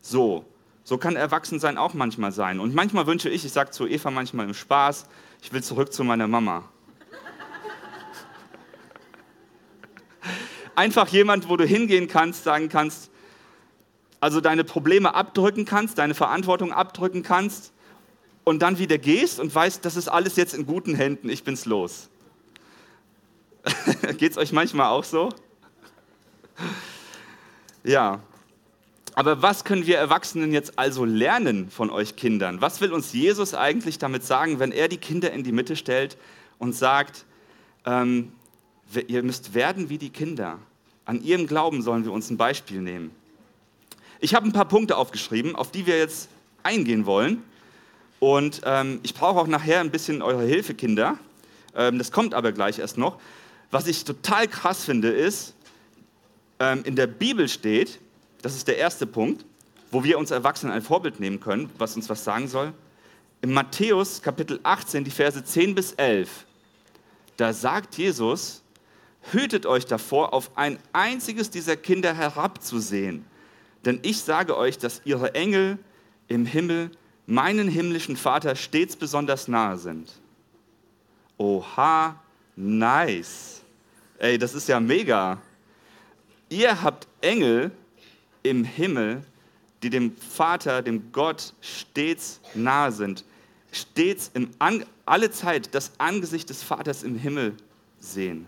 So, 0.00 0.44
so 0.84 0.98
kann 0.98 1.16
Erwachsensein 1.16 1.78
auch 1.78 1.94
manchmal 1.94 2.32
sein. 2.32 2.60
Und 2.60 2.74
manchmal 2.74 3.06
wünsche 3.06 3.28
ich, 3.28 3.44
ich 3.44 3.52
sage 3.52 3.70
zu 3.70 3.86
Eva 3.86 4.10
manchmal 4.10 4.46
im 4.46 4.54
Spaß, 4.54 5.06
ich 5.42 5.52
will 5.52 5.62
zurück 5.62 5.92
zu 5.92 6.04
meiner 6.04 6.28
Mama. 6.28 6.68
Einfach 10.74 11.08
jemand, 11.08 11.48
wo 11.48 11.56
du 11.56 11.64
hingehen 11.64 12.08
kannst, 12.08 12.44
sagen 12.44 12.68
kannst, 12.68 13.10
also 14.20 14.40
deine 14.40 14.64
Probleme 14.64 15.14
abdrücken 15.14 15.64
kannst, 15.64 15.98
deine 15.98 16.14
Verantwortung 16.14 16.72
abdrücken 16.72 17.22
kannst 17.22 17.72
und 18.44 18.62
dann 18.62 18.78
wieder 18.78 18.98
gehst 18.98 19.40
und 19.40 19.52
weißt, 19.54 19.84
das 19.84 19.96
ist 19.96 20.08
alles 20.08 20.36
jetzt 20.36 20.54
in 20.54 20.66
guten 20.66 20.94
Händen, 20.94 21.28
ich 21.28 21.44
bin's 21.44 21.64
los. 21.64 22.08
Geht 24.18 24.32
es 24.32 24.38
euch 24.38 24.52
manchmal 24.52 24.88
auch 24.88 25.04
so? 25.04 25.30
Ja. 27.84 28.20
Aber 29.14 29.42
was 29.42 29.64
können 29.64 29.86
wir 29.86 29.98
Erwachsenen 29.98 30.52
jetzt 30.52 30.78
also 30.78 31.04
lernen 31.04 31.70
von 31.70 31.90
euch 31.90 32.16
Kindern? 32.16 32.60
Was 32.60 32.80
will 32.80 32.92
uns 32.92 33.12
Jesus 33.12 33.54
eigentlich 33.54 33.98
damit 33.98 34.24
sagen, 34.24 34.58
wenn 34.58 34.72
er 34.72 34.88
die 34.88 34.96
Kinder 34.96 35.32
in 35.32 35.44
die 35.44 35.52
Mitte 35.52 35.76
stellt 35.76 36.16
und 36.58 36.74
sagt, 36.74 37.26
ähm, 37.84 38.32
ihr 39.06 39.22
müsst 39.22 39.54
werden 39.54 39.90
wie 39.90 39.98
die 39.98 40.10
Kinder? 40.10 40.58
An 41.04 41.22
ihrem 41.22 41.46
Glauben 41.46 41.82
sollen 41.82 42.04
wir 42.04 42.12
uns 42.12 42.30
ein 42.30 42.36
Beispiel 42.36 42.80
nehmen. 42.80 43.10
Ich 44.20 44.34
habe 44.34 44.46
ein 44.46 44.52
paar 44.52 44.68
Punkte 44.68 44.96
aufgeschrieben, 44.96 45.56
auf 45.56 45.72
die 45.72 45.86
wir 45.86 45.98
jetzt 45.98 46.28
eingehen 46.62 47.06
wollen. 47.06 47.42
Und 48.20 48.62
ähm, 48.64 49.00
ich 49.02 49.14
brauche 49.14 49.40
auch 49.40 49.48
nachher 49.48 49.80
ein 49.80 49.90
bisschen 49.90 50.22
eure 50.22 50.44
Hilfe, 50.44 50.74
Kinder. 50.74 51.18
Ähm, 51.74 51.98
das 51.98 52.12
kommt 52.12 52.32
aber 52.32 52.52
gleich 52.52 52.78
erst 52.78 52.96
noch. 52.96 53.18
Was 53.72 53.88
ich 53.88 54.04
total 54.04 54.46
krass 54.46 54.84
finde, 54.84 55.08
ist, 55.08 55.54
in 56.84 56.96
der 56.96 57.06
Bibel 57.06 57.48
steht, 57.48 57.98
das 58.42 58.54
ist 58.54 58.68
der 58.68 58.78
erste 58.78 59.06
Punkt, 59.06 59.44
wo 59.90 60.04
wir 60.04 60.18
uns 60.18 60.30
Erwachsenen 60.30 60.72
ein 60.72 60.82
Vorbild 60.82 61.20
nehmen 61.20 61.40
können, 61.40 61.70
was 61.78 61.96
uns 61.96 62.08
was 62.08 62.24
sagen 62.24 62.48
soll. 62.48 62.72
In 63.40 63.52
Matthäus 63.52 64.22
Kapitel 64.22 64.60
18, 64.62 65.04
die 65.04 65.10
Verse 65.10 65.42
10 65.42 65.74
bis 65.74 65.92
11, 65.92 66.46
da 67.36 67.52
sagt 67.52 67.96
Jesus, 67.96 68.62
hütet 69.32 69.66
euch 69.66 69.86
davor, 69.86 70.32
auf 70.32 70.56
ein 70.56 70.78
einziges 70.92 71.50
dieser 71.50 71.76
Kinder 71.76 72.14
herabzusehen. 72.14 73.24
Denn 73.84 73.98
ich 74.02 74.20
sage 74.20 74.56
euch, 74.56 74.78
dass 74.78 75.02
ihre 75.04 75.34
Engel 75.34 75.78
im 76.28 76.46
Himmel 76.46 76.90
meinen 77.26 77.68
himmlischen 77.68 78.16
Vater 78.16 78.56
stets 78.56 78.96
besonders 78.96 79.48
nahe 79.48 79.76
sind. 79.76 80.12
Oha, 81.36 82.20
nice. 82.56 83.62
Ey, 84.18 84.38
das 84.38 84.54
ist 84.54 84.68
ja 84.68 84.78
mega. 84.78 85.38
Ihr 86.52 86.82
habt 86.82 87.08
Engel 87.22 87.70
im 88.42 88.62
Himmel, 88.62 89.24
die 89.82 89.88
dem 89.88 90.14
Vater, 90.14 90.82
dem 90.82 91.10
Gott 91.10 91.54
stets 91.62 92.40
nahe 92.52 92.92
sind. 92.92 93.24
Stets 93.72 94.30
im 94.34 94.50
An 94.58 94.84
alle 95.06 95.30
Zeit 95.30 95.74
das 95.74 95.92
Angesicht 95.96 96.50
des 96.50 96.62
Vaters 96.62 97.04
im 97.04 97.16
Himmel 97.16 97.56
sehen. 98.00 98.44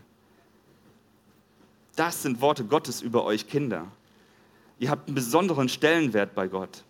Das 1.97 2.23
sind 2.23 2.43
Worte 2.43 2.67
Gottes 2.67 3.01
über 3.01 3.25
euch 3.25 3.49
Kinder. 3.49 3.87
Ihr 4.79 4.91
habt 4.91 5.09
einen 5.09 5.15
besonderen 5.15 5.71
Stellenwert 5.71 6.35
bei 6.35 6.47
Gott. 6.47 6.85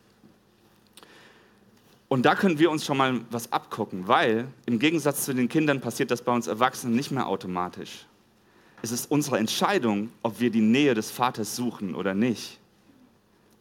Und 2.08 2.26
da 2.26 2.34
können 2.34 2.58
wir 2.58 2.72
uns 2.72 2.84
schon 2.84 2.96
mal 2.96 3.20
was 3.30 3.52
abgucken, 3.52 4.08
weil 4.08 4.48
im 4.66 4.80
Gegensatz 4.80 5.26
zu 5.26 5.32
den 5.32 5.48
Kindern 5.48 5.80
passiert 5.80 6.10
das 6.10 6.22
bei 6.22 6.32
uns 6.32 6.48
Erwachsenen 6.48 6.96
nicht 6.96 7.12
mehr 7.12 7.28
automatisch. 7.28 8.04
Es 8.84 8.92
ist 8.92 9.10
unsere 9.10 9.38
Entscheidung, 9.38 10.10
ob 10.22 10.40
wir 10.40 10.50
die 10.50 10.60
Nähe 10.60 10.92
des 10.92 11.10
Vaters 11.10 11.56
suchen 11.56 11.94
oder 11.94 12.12
nicht. 12.12 12.58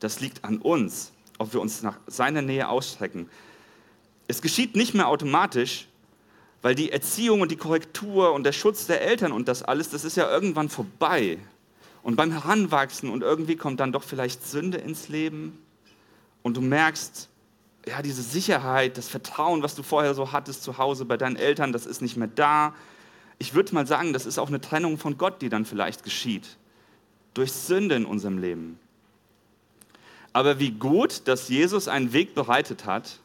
Das 0.02 0.20
liegt 0.20 0.44
an 0.44 0.58
uns, 0.58 1.14
ob 1.38 1.54
wir 1.54 1.62
uns 1.62 1.82
nach 1.82 1.98
seiner 2.08 2.42
Nähe 2.42 2.68
ausstrecken. 2.68 3.30
Es 4.28 4.42
geschieht 4.42 4.76
nicht 4.76 4.94
mehr 4.94 5.08
automatisch, 5.08 5.88
weil 6.62 6.76
die 6.76 6.92
Erziehung 6.92 7.40
und 7.40 7.52
die 7.52 7.56
Korrektur 7.56 8.34
und 8.34 8.44
der 8.44 8.52
Schutz 8.52 8.86
der 8.86 9.02
Eltern 9.02 9.32
und 9.32 9.48
das 9.48 9.64
alles, 9.64 9.90
das 9.90 10.04
ist 10.04 10.18
ja 10.18 10.30
irgendwann 10.30 10.68
vorbei. 10.68 11.38
Und 12.02 12.18
beim 12.18 12.34
Heranwachsen 12.34 13.10
und 13.10 13.24
irgendwie 13.24 13.56
kommt 13.56 13.80
dann 13.80 13.94
doch 13.94 14.04
vielleicht 14.04 14.46
Sünde 14.46 14.80
ins 14.80 15.08
Leben 15.08 15.58
und 16.42 16.58
du 16.58 16.62
merkst, 16.62 17.30
ja, 17.88 18.02
diese 18.02 18.24
Sicherheit, 18.24 18.98
das 18.98 19.08
Vertrauen, 19.08 19.64
was 19.64 19.74
du 19.74 19.84
vorher 19.84 20.16
so 20.16 20.34
hattest 20.34 20.64
zu 20.64 20.78
Hause 20.78 21.06
bei 21.06 21.16
deinen 21.16 21.38
Eltern, 21.38 21.72
das 21.72 21.86
ist 21.86 22.02
nicht 22.02 22.18
mehr 22.18 22.28
da. 22.28 22.74
Ich 23.40 23.54
würde 23.54 23.74
mal 23.74 23.88
sagen, 23.88 24.14
das 24.14 24.26
ist 24.26 24.38
auch 24.38 24.48
eine 24.48 24.62
Trennung 24.62 24.98
von 24.98 25.18
Gott, 25.18 25.42
die 25.42 25.50
dann 25.50 25.66
vielleicht 25.66 26.04
geschieht. 26.04 26.58
Durch 27.34 27.52
Sünde 27.52 27.96
in 27.96 28.06
unserem 28.06 28.38
Leben. 28.38 28.80
Aber 30.34 30.60
wie 30.60 30.72
gut, 30.72 31.28
dass 31.28 31.50
Jesus 31.50 31.88
einen 31.88 32.14
Weg 32.14 32.36
bereitet 32.36 32.86
hat, 32.86 33.20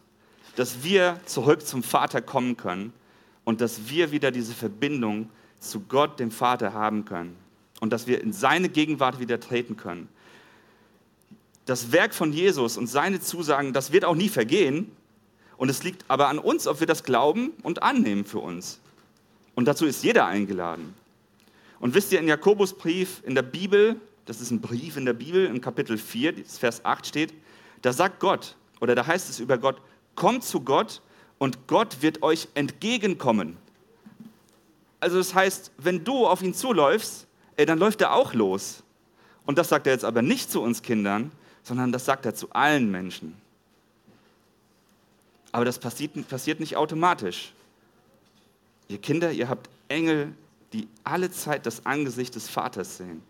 dass 0.56 0.82
wir 0.82 1.20
zurück 1.24 1.66
zum 1.66 1.82
Vater 1.82 2.20
kommen 2.20 2.56
können 2.56 2.92
und 3.44 3.60
dass 3.60 3.88
wir 3.88 4.10
wieder 4.10 4.30
diese 4.30 4.52
Verbindung 4.52 5.30
zu 5.60 5.80
Gott, 5.80 6.20
dem 6.20 6.30
Vater, 6.30 6.72
haben 6.72 7.04
können 7.04 7.36
und 7.80 7.92
dass 7.92 8.06
wir 8.06 8.20
in 8.20 8.32
seine 8.32 8.68
Gegenwart 8.68 9.20
wieder 9.20 9.40
treten 9.40 9.76
können. 9.76 10.08
Das 11.64 11.92
Werk 11.92 12.14
von 12.14 12.32
Jesus 12.32 12.76
und 12.76 12.86
seine 12.86 13.20
Zusagen, 13.20 13.72
das 13.72 13.92
wird 13.92 14.04
auch 14.04 14.14
nie 14.14 14.28
vergehen. 14.28 14.90
Und 15.58 15.68
es 15.68 15.82
liegt 15.82 16.04
aber 16.08 16.28
an 16.28 16.38
uns, 16.38 16.66
ob 16.66 16.80
wir 16.80 16.86
das 16.86 17.04
glauben 17.04 17.50
und 17.62 17.82
annehmen 17.82 18.24
für 18.24 18.38
uns. 18.38 18.80
Und 19.58 19.64
dazu 19.64 19.86
ist 19.86 20.04
jeder 20.04 20.24
eingeladen. 20.26 20.94
Und 21.80 21.92
wisst 21.92 22.12
ihr, 22.12 22.20
in 22.20 22.28
Jakobusbrief 22.28 23.24
in 23.24 23.34
der 23.34 23.42
Bibel, 23.42 23.96
das 24.24 24.40
ist 24.40 24.52
ein 24.52 24.60
Brief 24.60 24.96
in 24.96 25.04
der 25.04 25.14
Bibel, 25.14 25.46
in 25.46 25.60
Kapitel 25.60 25.98
4, 25.98 26.44
Vers 26.44 26.84
8 26.84 27.04
steht, 27.04 27.34
da 27.82 27.92
sagt 27.92 28.20
Gott, 28.20 28.54
oder 28.80 28.94
da 28.94 29.04
heißt 29.04 29.28
es 29.28 29.40
über 29.40 29.58
Gott, 29.58 29.82
kommt 30.14 30.44
zu 30.44 30.60
Gott 30.60 31.02
und 31.38 31.66
Gott 31.66 32.02
wird 32.02 32.22
euch 32.22 32.46
entgegenkommen. 32.54 33.56
Also 35.00 35.18
das 35.18 35.34
heißt, 35.34 35.72
wenn 35.76 36.04
du 36.04 36.28
auf 36.28 36.40
ihn 36.40 36.54
zuläufst, 36.54 37.26
ey, 37.56 37.66
dann 37.66 37.80
läuft 37.80 38.00
er 38.00 38.14
auch 38.14 38.34
los. 38.34 38.84
Und 39.44 39.58
das 39.58 39.70
sagt 39.70 39.88
er 39.88 39.92
jetzt 39.92 40.04
aber 40.04 40.22
nicht 40.22 40.52
zu 40.52 40.62
uns 40.62 40.82
Kindern, 40.82 41.32
sondern 41.64 41.90
das 41.90 42.04
sagt 42.04 42.26
er 42.26 42.34
zu 42.36 42.48
allen 42.52 42.92
Menschen. 42.92 43.36
Aber 45.50 45.64
das 45.64 45.80
passiert, 45.80 46.28
passiert 46.28 46.60
nicht 46.60 46.76
automatisch. 46.76 47.54
Ihr 48.88 48.99
Kinder, 48.99 49.30
ihr 49.30 49.49
habt 49.49 49.68
Engel, 49.88 50.35
die 50.73 50.88
alle 51.04 51.30
Zeit 51.30 51.66
das 51.66 51.87
Angesicht 51.87 52.35
des 52.35 52.49
Vaters 52.49 52.99
sehen. 52.99 53.23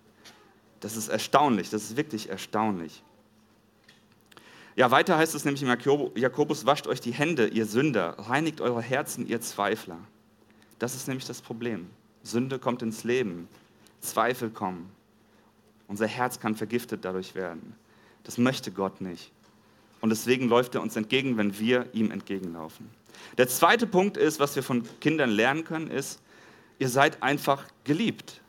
Das 0.81 0.97
ist 0.97 1.09
erstaunlich, 1.09 1.71
das 1.71 1.83
ist 1.85 1.97
wirklich 1.97 2.29
erstaunlich. 2.29 3.03
Ja, 4.77 4.93
weiter 4.93 5.19
heißt 5.19 5.35
es 5.35 5.45
nämlich 5.45 5.63
im 5.63 5.69
Jakobus, 6.15 6.65
wascht 6.65 6.87
euch 6.87 7.01
die 7.01 7.13
Hände, 7.13 7.49
ihr 7.49 7.67
Sünder, 7.67 8.17
reinigt 8.17 8.61
eure 8.61 8.81
Herzen, 8.81 9.27
ihr 9.27 9.41
Zweifler. 9.41 9.99
Das 10.79 10.95
ist 10.95 11.09
nämlich 11.09 11.27
das 11.27 11.43
Problem. 11.43 11.91
Sünde 12.23 12.61
kommt 12.61 12.83
ins 12.83 13.03
Leben, 13.03 13.49
Zweifel 14.01 14.51
kommen. 14.51 14.89
Unser 15.89 16.07
Herz 16.07 16.39
kann 16.39 16.55
vergiftet 16.55 17.05
dadurch 17.05 17.35
werden. 17.35 17.75
Das 18.23 18.39
möchte 18.39 18.71
Gott 18.71 19.01
nicht. 19.01 19.33
Und 20.01 20.11
deswegen 20.11 20.49
läuft 20.49 20.75
er 20.75 20.83
uns 20.83 20.97
entgegen, 20.97 21.37
wenn 21.37 21.59
wir 21.59 21.89
ihm 21.93 22.11
entgegenlaufen. 22.11 22.89
Der 23.37 23.49
zweite 23.49 23.87
Punkt 23.87 24.17
ist, 24.17 24.41
was 24.41 24.55
wir 24.57 24.63
von 24.63 24.85
Kindern 25.01 25.31
lernen 25.31 25.65
können, 25.65 25.91
ist, 25.91 26.21
ihr 26.79 26.89
seid 26.89 27.23
einfach 27.23 27.65
geliebt. 27.85 28.41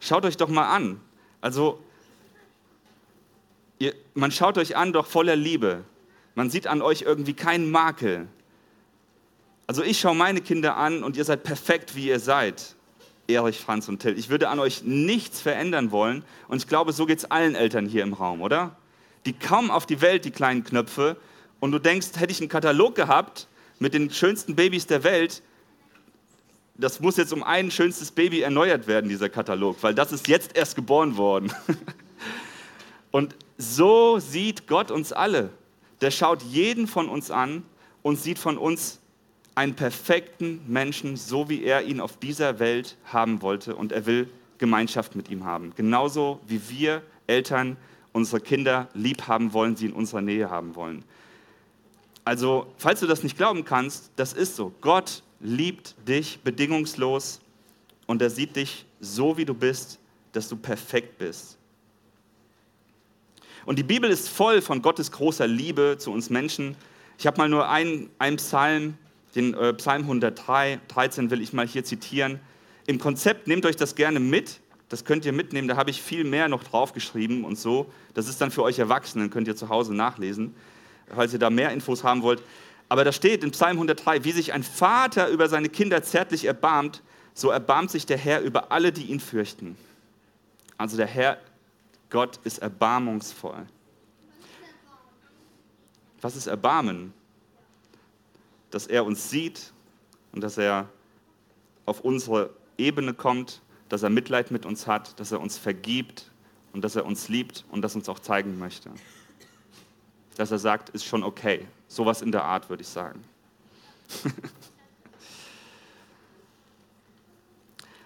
Schaut 0.00 0.24
euch 0.24 0.36
doch 0.36 0.48
mal 0.48 0.68
an. 0.68 1.00
Also, 1.40 1.80
ihr, 3.78 3.94
man 4.14 4.30
schaut 4.30 4.58
euch 4.58 4.76
an, 4.76 4.92
doch 4.92 5.06
voller 5.06 5.36
Liebe. 5.36 5.84
Man 6.34 6.50
sieht 6.50 6.66
an 6.66 6.82
euch 6.82 7.02
irgendwie 7.02 7.34
keinen 7.34 7.70
Makel. 7.70 8.28
Also 9.66 9.82
ich 9.82 9.98
schaue 9.98 10.14
meine 10.14 10.40
Kinder 10.40 10.76
an 10.76 11.02
und 11.02 11.16
ihr 11.16 11.24
seid 11.24 11.42
perfekt, 11.42 11.96
wie 11.96 12.08
ihr 12.08 12.20
seid. 12.20 12.76
Erich, 13.26 13.58
Franz 13.58 13.88
und 13.88 14.00
Till. 14.00 14.16
Ich 14.16 14.28
würde 14.28 14.48
an 14.48 14.60
euch 14.60 14.84
nichts 14.84 15.40
verändern 15.40 15.90
wollen. 15.90 16.24
Und 16.46 16.58
ich 16.58 16.68
glaube, 16.68 16.92
so 16.92 17.06
geht 17.06 17.18
es 17.18 17.30
allen 17.30 17.56
Eltern 17.56 17.86
hier 17.86 18.04
im 18.04 18.12
Raum, 18.12 18.42
oder? 18.42 18.76
Die 19.26 19.34
kommen 19.34 19.70
auf 19.70 19.84
die 19.84 20.00
Welt, 20.00 20.24
die 20.24 20.30
kleinen 20.30 20.64
Knöpfe. 20.64 21.16
Und 21.60 21.72
du 21.72 21.78
denkst, 21.78 22.08
hätte 22.16 22.32
ich 22.32 22.40
einen 22.40 22.48
Katalog 22.48 22.94
gehabt 22.94 23.48
mit 23.78 23.92
den 23.92 24.10
schönsten 24.10 24.56
Babys 24.56 24.86
der 24.86 25.04
Welt, 25.04 25.42
das 26.78 27.00
muss 27.00 27.16
jetzt 27.16 27.32
um 27.32 27.42
ein 27.42 27.70
schönstes 27.70 28.10
Baby 28.10 28.42
erneuert 28.42 28.86
werden, 28.86 29.08
dieser 29.08 29.28
Katalog, 29.28 29.78
weil 29.82 29.94
das 29.94 30.12
ist 30.12 30.28
jetzt 30.28 30.56
erst 30.56 30.76
geboren 30.76 31.16
worden. 31.16 31.52
Und 33.10 33.34
so 33.56 34.18
sieht 34.18 34.66
Gott 34.66 34.90
uns 34.90 35.12
alle. 35.12 35.50
Der 36.02 36.10
schaut 36.10 36.42
jeden 36.42 36.86
von 36.86 37.08
uns 37.08 37.30
an 37.30 37.62
und 38.02 38.20
sieht 38.20 38.38
von 38.38 38.58
uns 38.58 39.00
einen 39.54 39.74
perfekten 39.74 40.60
Menschen, 40.66 41.16
so 41.16 41.48
wie 41.48 41.64
er 41.64 41.84
ihn 41.84 42.00
auf 42.00 42.18
dieser 42.18 42.58
Welt 42.58 42.98
haben 43.06 43.40
wollte. 43.40 43.74
Und 43.74 43.92
er 43.92 44.04
will 44.04 44.28
Gemeinschaft 44.58 45.16
mit 45.16 45.30
ihm 45.30 45.46
haben. 45.46 45.72
Genauso 45.74 46.40
wie 46.46 46.60
wir 46.68 47.00
Eltern 47.26 47.78
unsere 48.16 48.40
Kinder 48.40 48.88
lieb 48.94 49.28
haben 49.28 49.52
wollen, 49.52 49.76
sie 49.76 49.86
in 49.86 49.92
unserer 49.92 50.22
Nähe 50.22 50.50
haben 50.50 50.74
wollen. 50.74 51.04
Also, 52.24 52.66
falls 52.78 53.00
du 53.00 53.06
das 53.06 53.22
nicht 53.22 53.36
glauben 53.36 53.64
kannst, 53.64 54.10
das 54.16 54.32
ist 54.32 54.56
so. 54.56 54.72
Gott 54.80 55.22
liebt 55.38 55.94
dich 56.08 56.40
bedingungslos 56.40 57.40
und 58.06 58.22
er 58.22 58.30
sieht 58.30 58.56
dich 58.56 58.86
so, 59.00 59.36
wie 59.36 59.44
du 59.44 59.54
bist, 59.54 59.98
dass 60.32 60.48
du 60.48 60.56
perfekt 60.56 61.18
bist. 61.18 61.58
Und 63.66 63.78
die 63.78 63.84
Bibel 63.84 64.10
ist 64.10 64.28
voll 64.28 64.62
von 64.62 64.80
Gottes 64.80 65.12
großer 65.12 65.46
Liebe 65.46 65.96
zu 65.98 66.10
uns 66.10 66.30
Menschen. 66.30 66.76
Ich 67.18 67.26
habe 67.26 67.36
mal 67.36 67.48
nur 67.48 67.68
einen, 67.68 68.08
einen 68.18 68.38
Psalm 68.38 68.94
den 69.36 69.52
äh, 69.54 69.74
Psalm 69.74 70.02
103, 70.02 70.80
13 70.88 71.30
will 71.30 71.42
ich 71.42 71.52
mal 71.52 71.66
hier 71.66 71.84
zitieren. 71.84 72.40
Im 72.86 72.98
Konzept 72.98 73.46
nehmt 73.46 73.66
euch 73.66 73.76
das 73.76 73.94
gerne 73.94 74.18
mit. 74.18 74.60
Das 74.88 75.04
könnt 75.04 75.24
ihr 75.24 75.32
mitnehmen. 75.32 75.68
Da 75.68 75.76
habe 75.76 75.90
ich 75.90 76.00
viel 76.00 76.24
mehr 76.24 76.48
noch 76.48 76.62
draufgeschrieben 76.62 77.44
und 77.44 77.58
so. 77.58 77.90
Das 78.14 78.28
ist 78.28 78.40
dann 78.40 78.50
für 78.50 78.62
euch 78.62 78.78
Erwachsenen, 78.78 79.30
könnt 79.30 79.48
ihr 79.48 79.56
zu 79.56 79.68
Hause 79.68 79.94
nachlesen, 79.94 80.54
falls 81.14 81.32
ihr 81.32 81.38
da 81.38 81.50
mehr 81.50 81.70
Infos 81.70 82.04
haben 82.04 82.22
wollt. 82.22 82.42
Aber 82.88 83.02
da 83.02 83.10
steht 83.10 83.42
in 83.42 83.50
Psalm 83.50 83.76
103, 83.76 84.24
wie 84.24 84.32
sich 84.32 84.52
ein 84.52 84.62
Vater 84.62 85.28
über 85.28 85.48
seine 85.48 85.68
Kinder 85.68 86.02
zärtlich 86.02 86.44
erbarmt, 86.44 87.02
so 87.34 87.50
erbarmt 87.50 87.90
sich 87.90 88.06
der 88.06 88.16
Herr 88.16 88.40
über 88.40 88.70
alle, 88.70 88.92
die 88.92 89.06
ihn 89.06 89.20
fürchten. 89.20 89.76
Also 90.78 90.96
der 90.96 91.06
Herr, 91.06 91.38
Gott 92.10 92.38
ist 92.44 92.58
erbarmungsvoll. 92.58 93.66
Was 96.20 96.36
ist 96.36 96.46
Erbarmen? 96.46 97.12
dass 98.70 98.86
er 98.86 99.04
uns 99.04 99.30
sieht 99.30 99.72
und 100.32 100.42
dass 100.42 100.58
er 100.58 100.88
auf 101.84 102.00
unsere 102.00 102.50
Ebene 102.76 103.14
kommt, 103.14 103.62
dass 103.88 104.02
er 104.02 104.10
Mitleid 104.10 104.50
mit 104.50 104.66
uns 104.66 104.86
hat, 104.86 105.18
dass 105.20 105.32
er 105.32 105.40
uns 105.40 105.56
vergibt 105.58 106.30
und 106.72 106.82
dass 106.82 106.96
er 106.96 107.06
uns 107.06 107.28
liebt 107.28 107.64
und 107.70 107.82
das 107.82 107.94
uns 107.94 108.08
auch 108.08 108.18
zeigen 108.18 108.58
möchte. 108.58 108.90
Dass 110.36 110.50
er 110.50 110.58
sagt, 110.58 110.90
ist 110.90 111.04
schon 111.04 111.22
okay. 111.22 111.66
Sowas 111.88 112.20
in 112.22 112.32
der 112.32 112.44
Art 112.44 112.68
würde 112.68 112.82
ich 112.82 112.88
sagen. 112.88 113.24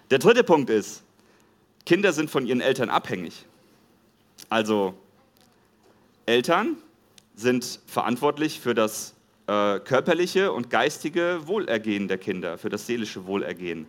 der 0.09 0.19
dritte 0.19 0.43
Punkt 0.43 0.69
ist, 0.69 1.03
Kinder 1.85 2.13
sind 2.13 2.29
von 2.29 2.45
ihren 2.45 2.61
Eltern 2.61 2.89
abhängig. 2.89 3.45
Also 4.49 4.93
Eltern 6.25 6.77
sind 7.35 7.79
verantwortlich 7.87 8.59
für 8.59 8.73
das 8.75 9.13
äh, 9.47 9.79
körperliche 9.79 10.51
und 10.51 10.69
geistige 10.69 11.41
Wohlergehen 11.45 12.07
der 12.07 12.17
Kinder, 12.17 12.57
für 12.57 12.69
das 12.69 12.85
seelische 12.87 13.25
Wohlergehen. 13.25 13.87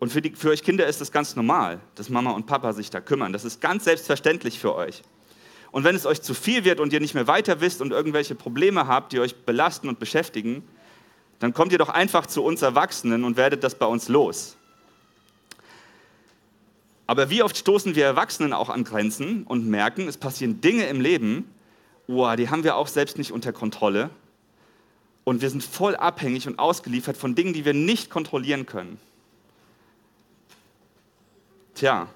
Und 0.00 0.10
für, 0.10 0.22
die, 0.22 0.30
für 0.34 0.48
euch 0.48 0.62
Kinder 0.62 0.86
ist 0.86 1.00
das 1.00 1.12
ganz 1.12 1.36
normal, 1.36 1.78
dass 1.94 2.08
Mama 2.08 2.30
und 2.32 2.46
Papa 2.46 2.72
sich 2.72 2.88
da 2.90 3.00
kümmern. 3.00 3.34
Das 3.34 3.44
ist 3.44 3.60
ganz 3.60 3.84
selbstverständlich 3.84 4.58
für 4.58 4.74
euch. 4.74 5.02
Und 5.72 5.84
wenn 5.84 5.94
es 5.94 6.06
euch 6.06 6.22
zu 6.22 6.34
viel 6.34 6.64
wird 6.64 6.80
und 6.80 6.92
ihr 6.92 7.00
nicht 7.00 7.14
mehr 7.14 7.26
weiter 7.26 7.60
wisst 7.60 7.82
und 7.82 7.92
irgendwelche 7.92 8.34
Probleme 8.34 8.88
habt, 8.88 9.12
die 9.12 9.20
euch 9.20 9.36
belasten 9.44 9.88
und 9.88 10.00
beschäftigen, 10.00 10.66
dann 11.38 11.52
kommt 11.52 11.72
ihr 11.72 11.78
doch 11.78 11.90
einfach 11.90 12.26
zu 12.26 12.42
uns 12.42 12.62
Erwachsenen 12.62 13.24
und 13.24 13.36
werdet 13.36 13.62
das 13.62 13.74
bei 13.74 13.86
uns 13.86 14.08
los. 14.08 14.56
Aber 17.06 17.28
wie 17.28 17.42
oft 17.42 17.56
stoßen 17.56 17.94
wir 17.94 18.06
Erwachsenen 18.06 18.54
auch 18.54 18.70
an 18.70 18.84
Grenzen 18.84 19.44
und 19.44 19.68
merken, 19.68 20.08
es 20.08 20.16
passieren 20.16 20.62
Dinge 20.62 20.86
im 20.86 21.00
Leben, 21.00 21.52
oh, 22.06 22.34
die 22.36 22.48
haben 22.48 22.64
wir 22.64 22.76
auch 22.76 22.88
selbst 22.88 23.18
nicht 23.18 23.32
unter 23.32 23.52
Kontrolle 23.52 24.08
und 25.24 25.42
wir 25.42 25.50
sind 25.50 25.62
voll 25.62 25.94
abhängig 25.94 26.46
und 26.46 26.58
ausgeliefert 26.58 27.18
von 27.18 27.34
Dingen, 27.34 27.52
die 27.52 27.66
wir 27.66 27.74
nicht 27.74 28.10
kontrollieren 28.10 28.64
können. 28.64 28.98
Tja, 31.80 32.08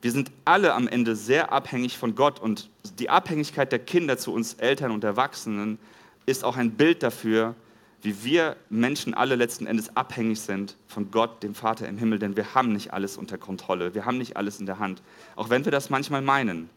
wir 0.00 0.10
sind 0.10 0.32
alle 0.46 0.72
am 0.72 0.88
Ende 0.88 1.14
sehr 1.14 1.52
abhängig 1.52 1.98
von 1.98 2.14
Gott 2.14 2.40
und 2.40 2.70
die 2.98 3.10
Abhängigkeit 3.10 3.70
der 3.72 3.78
Kinder 3.78 4.16
zu 4.16 4.32
uns 4.32 4.54
Eltern 4.54 4.90
und 4.90 5.04
Erwachsenen 5.04 5.78
ist 6.24 6.44
auch 6.44 6.56
ein 6.56 6.70
Bild 6.70 7.02
dafür, 7.02 7.54
wie 8.00 8.24
wir 8.24 8.56
Menschen 8.70 9.12
alle 9.12 9.36
letzten 9.36 9.66
Endes 9.66 9.94
abhängig 9.98 10.40
sind 10.40 10.76
von 10.88 11.10
Gott, 11.10 11.42
dem 11.42 11.54
Vater 11.54 11.86
im 11.86 11.98
Himmel, 11.98 12.18
denn 12.18 12.36
wir 12.36 12.54
haben 12.54 12.72
nicht 12.72 12.94
alles 12.94 13.18
unter 13.18 13.36
Kontrolle, 13.36 13.92
wir 13.92 14.06
haben 14.06 14.16
nicht 14.16 14.38
alles 14.38 14.60
in 14.60 14.64
der 14.64 14.78
Hand, 14.78 15.02
auch 15.36 15.50
wenn 15.50 15.66
wir 15.66 15.72
das 15.72 15.90
manchmal 15.90 16.22
meinen. 16.22 16.70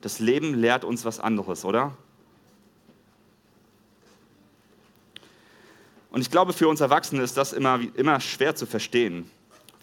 Das 0.00 0.18
Leben 0.18 0.54
lehrt 0.54 0.84
uns 0.84 1.04
was 1.04 1.20
anderes, 1.20 1.64
oder? 1.64 1.96
Und 6.10 6.20
ich 6.20 6.32
glaube, 6.32 6.52
für 6.52 6.66
uns 6.66 6.80
Erwachsene 6.80 7.22
ist 7.22 7.36
das 7.36 7.52
immer, 7.52 7.78
immer 7.94 8.18
schwer 8.18 8.56
zu 8.56 8.66
verstehen. 8.66 9.30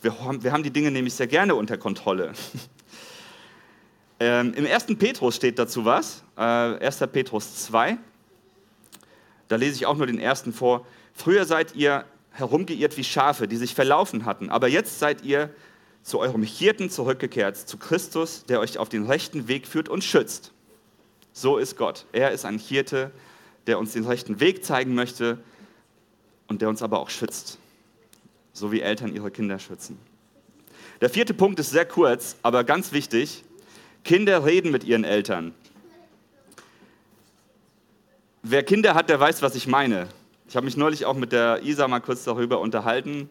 Wir 0.01 0.19
haben, 0.19 0.43
wir 0.43 0.51
haben 0.51 0.63
die 0.63 0.71
Dinge 0.71 0.89
nämlich 0.89 1.13
sehr 1.13 1.27
gerne 1.27 1.53
unter 1.53 1.77
Kontrolle. 1.77 2.33
ähm, 4.19 4.53
Im 4.55 4.65
1. 4.65 4.87
Petrus 4.97 5.35
steht 5.35 5.59
dazu 5.59 5.85
was, 5.85 6.23
äh, 6.37 6.41
1. 6.41 6.99
Petrus 7.11 7.65
2. 7.65 7.97
Da 9.47 9.55
lese 9.57 9.75
ich 9.75 9.85
auch 9.85 9.95
nur 9.95 10.07
den 10.07 10.17
ersten 10.17 10.53
vor. 10.53 10.87
Früher 11.13 11.45
seid 11.45 11.75
ihr 11.75 12.05
herumgeirrt 12.31 12.97
wie 12.97 13.03
Schafe, 13.03 13.47
die 13.47 13.57
sich 13.57 13.75
verlaufen 13.75 14.25
hatten, 14.25 14.49
aber 14.49 14.67
jetzt 14.69 14.97
seid 14.97 15.23
ihr 15.23 15.53
zu 16.01 16.17
eurem 16.17 16.41
Hirten 16.41 16.89
zurückgekehrt, 16.89 17.57
zu 17.57 17.77
Christus, 17.77 18.43
der 18.45 18.59
euch 18.59 18.79
auf 18.79 18.89
den 18.89 19.05
rechten 19.05 19.47
Weg 19.47 19.67
führt 19.67 19.87
und 19.87 20.03
schützt. 20.03 20.51
So 21.31 21.57
ist 21.57 21.77
Gott. 21.77 22.07
Er 22.11 22.31
ist 22.31 22.45
ein 22.45 22.57
Hirte, 22.57 23.11
der 23.67 23.77
uns 23.77 23.93
den 23.93 24.05
rechten 24.05 24.39
Weg 24.39 24.65
zeigen 24.65 24.95
möchte 24.95 25.37
und 26.47 26.61
der 26.63 26.69
uns 26.69 26.81
aber 26.81 26.99
auch 26.99 27.11
schützt. 27.11 27.59
So 28.53 28.71
wie 28.71 28.81
Eltern 28.81 29.13
ihre 29.13 29.31
Kinder 29.31 29.59
schützen. 29.59 29.97
Der 30.99 31.09
vierte 31.09 31.33
Punkt 31.33 31.59
ist 31.59 31.71
sehr 31.71 31.85
kurz, 31.85 32.35
aber 32.43 32.63
ganz 32.63 32.91
wichtig. 32.91 33.43
Kinder 34.03 34.45
reden 34.45 34.71
mit 34.71 34.83
ihren 34.83 35.03
Eltern. 35.03 35.53
Wer 38.43 38.63
Kinder 38.63 38.95
hat, 38.95 39.09
der 39.09 39.19
weiß, 39.19 39.41
was 39.41 39.55
ich 39.55 39.67
meine. 39.67 40.07
Ich 40.47 40.55
habe 40.55 40.65
mich 40.65 40.75
neulich 40.75 41.05
auch 41.05 41.13
mit 41.13 41.31
der 41.31 41.61
Isa 41.63 41.87
mal 41.87 42.01
kurz 42.01 42.23
darüber 42.23 42.59
unterhalten. 42.59 43.29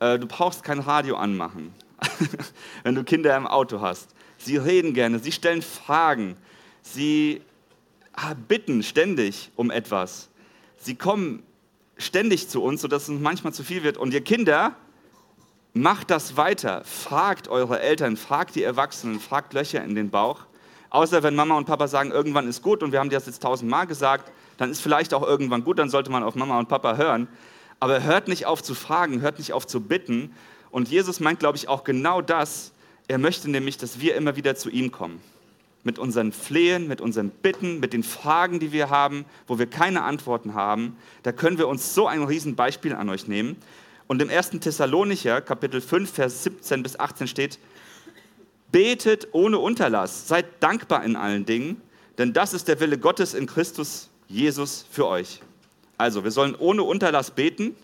Äh, 0.00 0.18
du 0.18 0.26
brauchst 0.26 0.64
kein 0.64 0.78
Radio 0.78 1.16
anmachen, 1.16 1.72
wenn 2.82 2.94
du 2.94 3.04
Kinder 3.04 3.36
im 3.36 3.46
Auto 3.46 3.80
hast. 3.80 4.14
Sie 4.38 4.56
reden 4.56 4.94
gerne, 4.94 5.18
sie 5.18 5.32
stellen 5.32 5.62
Fragen, 5.62 6.36
sie 6.82 7.42
ah, 8.14 8.34
bitten 8.48 8.82
ständig 8.82 9.50
um 9.56 9.70
etwas. 9.70 10.30
Sie 10.78 10.94
kommen 10.94 11.42
ständig 12.00 12.48
zu 12.48 12.62
uns, 12.62 12.80
sodass 12.80 13.08
es 13.08 13.20
manchmal 13.20 13.52
zu 13.52 13.62
viel 13.62 13.82
wird. 13.82 13.96
Und 13.96 14.12
ihr 14.12 14.22
Kinder, 14.22 14.74
macht 15.72 16.10
das 16.10 16.36
weiter. 16.36 16.82
Fragt 16.84 17.48
eure 17.48 17.80
Eltern, 17.80 18.16
fragt 18.16 18.54
die 18.54 18.62
Erwachsenen, 18.62 19.20
fragt 19.20 19.52
Löcher 19.52 19.82
in 19.84 19.94
den 19.94 20.10
Bauch. 20.10 20.40
Außer 20.90 21.22
wenn 21.22 21.36
Mama 21.36 21.56
und 21.56 21.66
Papa 21.66 21.86
sagen, 21.86 22.10
irgendwann 22.10 22.48
ist 22.48 22.62
gut 22.62 22.82
und 22.82 22.90
wir 22.90 22.98
haben 22.98 23.10
das 23.10 23.26
jetzt 23.26 23.42
tausendmal 23.42 23.86
gesagt, 23.86 24.32
dann 24.56 24.70
ist 24.70 24.80
vielleicht 24.80 25.14
auch 25.14 25.22
irgendwann 25.22 25.62
gut, 25.62 25.78
dann 25.78 25.88
sollte 25.88 26.10
man 26.10 26.24
auf 26.24 26.34
Mama 26.34 26.58
und 26.58 26.68
Papa 26.68 26.96
hören. 26.96 27.28
Aber 27.78 28.02
hört 28.02 28.28
nicht 28.28 28.46
auf 28.46 28.62
zu 28.62 28.74
fragen, 28.74 29.20
hört 29.20 29.38
nicht 29.38 29.52
auf 29.52 29.66
zu 29.66 29.80
bitten. 29.80 30.34
Und 30.70 30.88
Jesus 30.88 31.20
meint, 31.20 31.38
glaube 31.38 31.56
ich, 31.56 31.68
auch 31.68 31.84
genau 31.84 32.20
das. 32.20 32.72
Er 33.08 33.18
möchte 33.18 33.50
nämlich, 33.50 33.78
dass 33.78 34.00
wir 34.00 34.16
immer 34.16 34.36
wieder 34.36 34.56
zu 34.56 34.68
ihm 34.68 34.90
kommen. 34.92 35.20
Mit 35.82 35.98
unseren 35.98 36.32
Flehen, 36.32 36.88
mit 36.88 37.00
unseren 37.00 37.30
Bitten, 37.30 37.80
mit 37.80 37.92
den 37.92 38.02
Fragen, 38.02 38.60
die 38.60 38.72
wir 38.72 38.90
haben, 38.90 39.24
wo 39.46 39.58
wir 39.58 39.66
keine 39.66 40.02
Antworten 40.02 40.54
haben. 40.54 40.96
Da 41.22 41.32
können 41.32 41.58
wir 41.58 41.68
uns 41.68 41.94
so 41.94 42.06
ein 42.06 42.22
Riesenbeispiel 42.22 42.94
an 42.94 43.08
euch 43.08 43.28
nehmen. 43.28 43.56
Und 44.06 44.20
im 44.20 44.28
1. 44.28 44.50
Thessalonicher, 44.60 45.40
Kapitel 45.40 45.80
5, 45.80 46.10
Vers 46.10 46.42
17 46.42 46.82
bis 46.82 46.98
18 46.98 47.28
steht, 47.28 47.58
Betet 48.72 49.28
ohne 49.32 49.58
Unterlass, 49.58 50.28
seid 50.28 50.46
dankbar 50.60 51.04
in 51.04 51.16
allen 51.16 51.44
Dingen, 51.44 51.80
denn 52.18 52.32
das 52.32 52.52
ist 52.52 52.68
der 52.68 52.78
Wille 52.80 52.98
Gottes 52.98 53.34
in 53.34 53.46
Christus 53.46 54.10
Jesus 54.28 54.84
für 54.90 55.06
euch. 55.06 55.40
Also, 55.96 56.24
wir 56.24 56.30
sollen 56.30 56.54
ohne 56.54 56.82
Unterlass 56.82 57.30
beten 57.30 57.74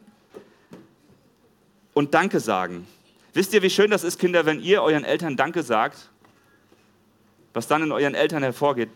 und 1.93 2.15
Danke 2.15 2.41
sagen. 2.41 2.87
Wisst 3.33 3.53
ihr, 3.53 3.63
wie 3.63 3.71
schön 3.71 3.91
das 3.91 4.05
ist, 4.05 4.19
Kinder, 4.19 4.47
wenn 4.47 4.61
ihr 4.61 4.83
euren 4.83 5.05
Eltern 5.05 5.37
Danke 5.37 5.63
sagt? 5.63 6.11
Was 7.57 7.67
dann 7.67 7.83
in 7.83 7.91
euren 7.91 8.15
Eltern 8.15 8.43
hervorgeht, 8.43 8.91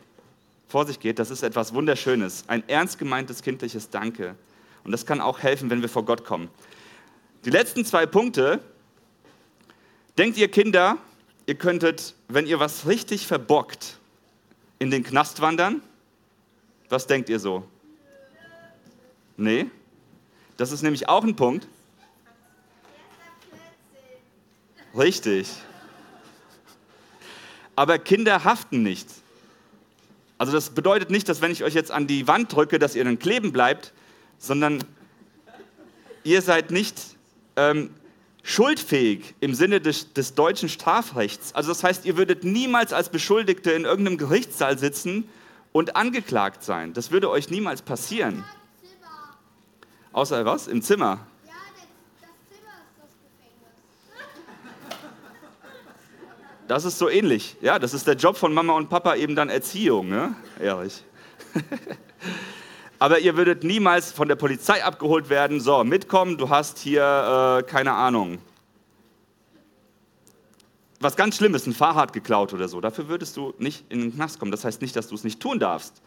vor 0.69 0.85
sich 0.85 1.01
geht, 1.01 1.19
das 1.19 1.31
ist 1.31 1.43
etwas 1.43 1.73
Wunderschönes. 1.73 2.45
Ein 2.47 2.63
ernst 2.69 2.99
gemeintes 2.99 3.41
kindliches 3.41 3.89
Danke. 3.89 4.35
Und 4.85 4.93
das 4.93 5.07
kann 5.07 5.23
auch 5.23 5.39
helfen, 5.39 5.71
wenn 5.71 5.81
wir 5.81 5.89
vor 5.89 6.05
Gott 6.05 6.27
kommen. 6.27 6.51
Die 7.47 7.49
letzten 7.49 7.87
zwei 7.87 8.05
Punkte. 8.05 8.61
Denkt 10.19 10.37
ihr 10.37 10.51
Kinder, 10.51 10.99
ihr 11.47 11.55
könntet, 11.55 12.15
wenn 12.29 12.47
ihr 12.47 12.61
was 12.61 12.87
richtig 12.87 13.27
verbockt, 13.27 13.97
in 14.79 14.91
den 14.91 15.05
Knast 15.05 15.41
wandern? 15.41 15.81
Was 16.91 17.07
denkt 17.07 17.31
ihr 17.31 17.41
so? 17.41 17.65
Nee? 19.39 19.71
Das 20.59 20.71
ist 20.71 20.83
nämlich 20.83 21.09
auch 21.09 21.25
ein 21.25 21.35
Punkt. 21.35 21.67
Richtig. 24.95 25.49
Aber 27.77 27.99
Kinder 27.99 28.45
haften 28.45 28.83
nicht. 28.83 29.09
Also 30.39 30.53
das 30.53 30.71
bedeutet 30.71 31.11
nicht, 31.11 31.29
dass 31.29 31.43
wenn 31.43 31.53
ich 31.53 31.65
euch 31.65 31.75
jetzt 31.75 31.91
an 31.91 32.07
die 32.07 32.27
Wand 32.27 32.55
drücke, 32.55 32.79
dass 32.79 32.95
ihr 32.95 33.05
dann 33.05 33.19
kleben 33.19 33.53
bleibt, 33.53 33.93
sondern 34.39 34.83
ihr 36.25 36.41
seid 36.43 36.71
nicht 36.71 36.99
ähm, 37.57 37.91
schuldfähig 38.43 39.35
im 39.41 39.55
Sinne 39.55 39.81
des, 39.81 40.13
des 40.13 40.35
deutschen 40.35 40.69
Strafrechts. 40.69 41.55
Also 41.55 41.69
das 41.69 41.85
heißt, 41.85 42.07
ihr 42.07 42.17
würdet 42.17 42.45
niemals 42.45 42.93
als 42.93 43.11
Beschuldigte 43.11 43.71
in 43.73 43.85
irgendeinem 43.85 44.19
Gerichtssaal 44.19 44.79
sitzen 44.79 45.29
und 45.73 45.97
angeklagt 45.97 46.65
sein. 46.65 46.93
Das 46.95 47.11
würde 47.11 47.31
euch 47.31 47.51
niemals 47.51 47.83
passieren. 47.83 48.45
Außer 50.13 50.45
was? 50.45 50.67
Im 50.67 50.83
Zimmer. 50.83 51.27
Ja, 51.47 51.53
das 51.73 51.83
Zimmer 52.49 52.73
ist 52.83 52.97
das 52.99 53.11
Gefängnis. 53.23 53.81
Das 56.71 56.85
ist 56.85 56.99
so 56.99 57.09
ähnlich. 57.09 57.57
Ja, 57.63 57.81
das 57.81 57.95
ist 57.95 58.07
der 58.07 58.15
Job 58.15 58.37
von 58.37 58.55
Mama 58.55 58.75
und 58.75 58.89
Papa, 58.89 59.17
eben 59.17 59.35
dann 59.35 59.49
Erziehung, 59.49 60.09
ne? 60.09 60.37
Ehrlich. 60.61 61.03
Aber 63.01 63.19
ihr 63.19 63.37
würdet 63.37 63.65
niemals 63.65 64.13
von 64.13 64.29
der 64.29 64.37
Polizei 64.37 64.85
abgeholt 64.85 65.31
werden. 65.31 65.59
So, 65.59 65.83
mitkommen, 65.83 66.39
du 66.39 66.49
hast 66.49 66.79
hier, 66.79 67.59
äh, 67.59 67.63
keine 67.65 67.95
Ahnung, 67.95 68.39
was 71.01 71.17
ganz 71.17 71.39
Schlimmes, 71.39 71.67
ein 71.67 71.73
Fahrrad 71.73 72.13
geklaut 72.13 72.55
oder 72.55 72.69
so. 72.69 72.81
Dafür 72.81 73.09
würdest 73.09 73.37
du 73.37 73.53
nicht 73.59 73.87
in 73.89 74.03
den 74.03 74.15
Knast 74.15 74.39
kommen. 74.39 74.53
Das 74.53 74.65
heißt 74.65 74.81
nicht, 74.81 74.95
dass 74.95 75.09
du 75.09 75.17
es 75.17 75.25
nicht 75.25 75.41
tun 75.41 75.59
darfst. 75.59 76.01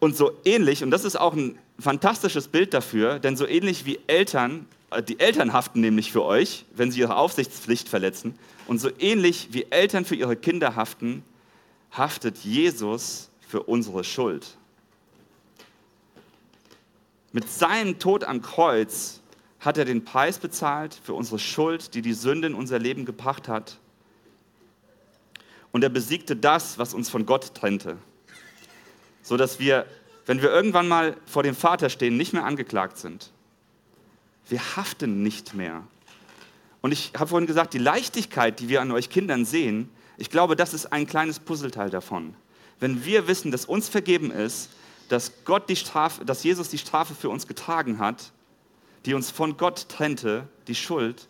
Und 0.00 0.16
so 0.16 0.32
ähnlich, 0.44 0.82
und 0.82 0.90
das 0.90 1.04
ist 1.04 1.14
auch 1.14 1.34
ein 1.34 1.60
fantastisches 1.78 2.48
Bild 2.48 2.74
dafür, 2.74 3.20
denn 3.20 3.36
so 3.36 3.46
ähnlich 3.46 3.86
wie 3.86 4.00
Eltern, 4.08 4.66
die 5.08 5.18
Eltern 5.18 5.52
haften 5.52 5.80
nämlich 5.80 6.12
für 6.12 6.24
euch, 6.24 6.64
wenn 6.74 6.90
sie 6.90 7.00
ihre 7.00 7.16
Aufsichtspflicht 7.16 7.88
verletzen, 7.88 8.38
und 8.66 8.78
so 8.78 8.90
ähnlich 8.98 9.48
wie 9.52 9.66
Eltern 9.70 10.04
für 10.04 10.16
ihre 10.16 10.36
Kinder 10.36 10.74
haften, 10.76 11.22
haftet 11.92 12.38
Jesus 12.38 13.30
für 13.46 13.62
unsere 13.62 14.04
Schuld. 14.04 14.56
Mit 17.32 17.48
seinem 17.48 17.98
Tod 17.98 18.24
am 18.24 18.42
Kreuz 18.42 19.20
hat 19.60 19.78
er 19.78 19.84
den 19.84 20.04
Preis 20.04 20.38
bezahlt 20.38 20.98
für 21.02 21.14
unsere 21.14 21.38
Schuld, 21.38 21.94
die 21.94 22.02
die 22.02 22.12
Sünde 22.12 22.48
in 22.48 22.54
unser 22.54 22.78
Leben 22.78 23.04
gebracht 23.04 23.48
hat. 23.48 23.78
Und 25.72 25.82
er 25.82 25.90
besiegte 25.90 26.36
das, 26.36 26.78
was 26.78 26.94
uns 26.94 27.10
von 27.10 27.26
Gott 27.26 27.54
trennte, 27.54 27.98
sodass 29.22 29.58
wir, 29.58 29.86
wenn 30.24 30.40
wir 30.40 30.50
irgendwann 30.50 30.88
mal 30.88 31.16
vor 31.26 31.42
dem 31.42 31.54
Vater 31.54 31.90
stehen, 31.90 32.16
nicht 32.16 32.32
mehr 32.32 32.44
angeklagt 32.44 32.98
sind. 32.98 33.30
Wir 34.48 34.76
haften 34.76 35.22
nicht 35.22 35.54
mehr. 35.54 35.82
Und 36.80 36.92
ich 36.92 37.12
habe 37.16 37.28
vorhin 37.28 37.46
gesagt, 37.46 37.74
die 37.74 37.78
Leichtigkeit, 37.78 38.60
die 38.60 38.68
wir 38.68 38.80
an 38.80 38.92
euch 38.92 39.10
Kindern 39.10 39.44
sehen, 39.44 39.90
ich 40.18 40.30
glaube, 40.30 40.56
das 40.56 40.72
ist 40.72 40.92
ein 40.92 41.06
kleines 41.06 41.40
Puzzleteil 41.40 41.90
davon. 41.90 42.34
Wenn 42.78 43.04
wir 43.04 43.26
wissen, 43.26 43.50
dass 43.50 43.64
uns 43.64 43.88
vergeben 43.88 44.30
ist, 44.30 44.70
dass, 45.08 45.44
Gott 45.44 45.68
die 45.68 45.76
Strafe, 45.76 46.24
dass 46.24 46.42
Jesus 46.42 46.68
die 46.68 46.78
Strafe 46.78 47.14
für 47.14 47.28
uns 47.28 47.46
getragen 47.46 47.98
hat, 47.98 48.32
die 49.04 49.14
uns 49.14 49.30
von 49.30 49.56
Gott 49.56 49.88
trennte, 49.88 50.48
die 50.68 50.74
Schuld, 50.74 51.28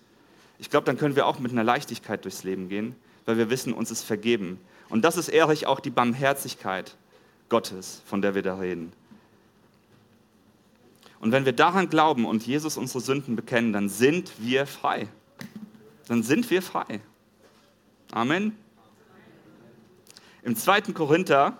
ich 0.58 0.70
glaube, 0.70 0.86
dann 0.86 0.96
können 0.96 1.16
wir 1.16 1.26
auch 1.26 1.38
mit 1.38 1.52
einer 1.52 1.64
Leichtigkeit 1.64 2.24
durchs 2.24 2.42
Leben 2.42 2.68
gehen, 2.68 2.96
weil 3.26 3.36
wir 3.36 3.50
wissen, 3.50 3.72
uns 3.72 3.90
ist 3.90 4.02
vergeben. 4.02 4.58
Und 4.88 5.04
das 5.04 5.16
ist 5.16 5.28
ehrlich 5.28 5.66
auch 5.66 5.80
die 5.80 5.90
Barmherzigkeit 5.90 6.96
Gottes, 7.48 8.02
von 8.06 8.22
der 8.22 8.34
wir 8.34 8.42
da 8.42 8.58
reden. 8.58 8.92
Und 11.20 11.32
wenn 11.32 11.44
wir 11.44 11.52
daran 11.52 11.88
glauben 11.88 12.24
und 12.26 12.46
Jesus 12.46 12.76
unsere 12.76 13.00
Sünden 13.00 13.36
bekennen, 13.36 13.72
dann 13.72 13.88
sind 13.88 14.32
wir 14.38 14.66
frei. 14.66 15.08
Dann 16.08 16.22
sind 16.22 16.50
wir 16.50 16.62
frei. 16.62 17.00
Amen. 18.12 18.56
Im 20.42 20.54
2. 20.54 20.82
Korinther 20.92 21.58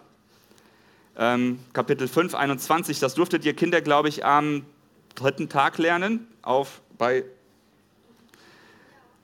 ähm, 1.16 1.58
Kapitel 1.72 2.08
5, 2.08 2.34
21. 2.34 3.00
Das 3.00 3.14
durftet 3.14 3.44
ihr 3.44 3.54
Kinder, 3.54 3.80
glaube 3.80 4.08
ich, 4.08 4.24
am 4.24 4.64
dritten 5.14 5.48
Tag 5.48 5.78
lernen. 5.78 6.28
Auf 6.42 6.82
bei 6.98 7.24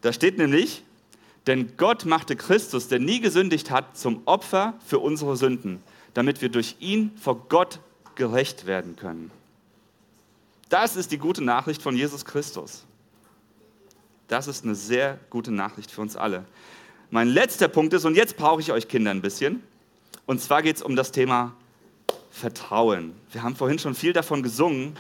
da 0.01 0.13
steht 0.13 0.37
nämlich, 0.37 0.83
denn 1.47 1.77
Gott 1.77 2.05
machte 2.07 2.35
Christus, 2.35 2.89
der 2.89 2.99
nie 2.99 3.21
gesündigt 3.21 3.71
hat, 3.71 3.97
zum 3.97 4.23
Opfer 4.25 4.75
für 4.85 4.99
unsere 4.99 5.37
Sünden, 5.37 5.81
damit 6.13 6.43
wir 6.43 6.49
durch 6.49 6.77
ihn 6.81 7.13
vor 7.17 7.47
Gott 7.49 7.79
gerecht 8.17 8.67
werden 8.67 8.97
können. 8.97 9.31
Das 10.73 10.97
ist 10.97 11.13
die 11.13 11.19
gute 11.19 11.45
Nachricht 11.45 11.83
von 11.83 11.95
Jesus 11.95 12.25
Christus. 12.25 12.87
Das 14.27 14.47
ist 14.47 14.65
eine 14.65 14.75
sehr 14.75 15.21
gute 15.29 15.53
Nachricht 15.53 15.91
für 15.91 16.01
uns 16.01 16.17
alle. 16.17 16.47
Mein 17.11 17.29
letzter 17.29 17.69
Punkt 17.69 17.93
ist, 17.93 18.07
und 18.07 18.15
jetzt 18.15 18.39
brauche 18.39 18.63
ich 18.63 18.73
euch 18.73 18.89
Kinder 18.89 19.11
ein 19.11 19.21
bisschen, 19.21 19.63
und 20.25 20.41
zwar 20.41 20.63
geht 20.63 20.77
es 20.77 20.83
um 20.83 20.97
das 20.97 21.13
Thema 21.13 21.55
Vertrauen. 22.31 23.13
Wir 23.33 23.43
haben 23.43 23.55
vorhin 23.55 23.79
schon 23.79 23.95
viel 23.95 24.15
davon 24.15 24.43
gesungen, 24.43 24.97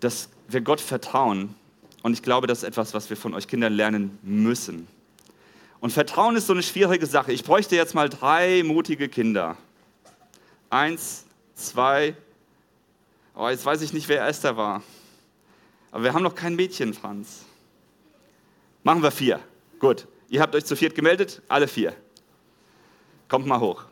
dass 0.00 0.28
wir 0.48 0.60
Gott 0.60 0.80
vertrauen. 0.80 1.54
Und 2.02 2.14
ich 2.14 2.24
glaube, 2.24 2.48
das 2.48 2.64
ist 2.64 2.64
etwas, 2.64 2.94
was 2.94 3.08
wir 3.10 3.16
von 3.16 3.32
euch 3.32 3.46
Kindern 3.46 3.74
lernen 3.74 4.18
müssen. 4.22 4.88
Und 5.78 5.92
Vertrauen 5.92 6.34
ist 6.34 6.48
so 6.48 6.52
eine 6.52 6.64
schwierige 6.64 7.06
Sache. 7.06 7.30
Ich 7.30 7.44
bräuchte 7.44 7.76
jetzt 7.76 7.94
mal 7.94 8.08
drei 8.08 8.64
mutige 8.64 9.08
Kinder. 9.08 9.56
Eins, 10.68 11.26
zwei, 11.54 12.16
oh, 13.36 13.48
jetzt 13.48 13.64
weiß 13.64 13.82
ich 13.82 13.92
nicht, 13.92 14.08
wer 14.08 14.18
erster 14.18 14.56
war. 14.56 14.82
Aber 15.92 16.04
wir 16.04 16.12
haben 16.12 16.22
noch 16.22 16.34
kein 16.34 16.56
Mädchen, 16.56 16.94
Franz. 16.94 17.44
Machen 18.82 19.02
wir 19.02 19.10
vier. 19.10 19.40
Gut. 19.78 20.06
Ihr 20.28 20.40
habt 20.40 20.54
euch 20.54 20.64
zu 20.64 20.74
viert 20.74 20.94
gemeldet, 20.94 21.42
alle 21.46 21.68
vier. 21.68 21.94
Kommt 23.28 23.46
mal 23.46 23.60
hoch. 23.60 23.84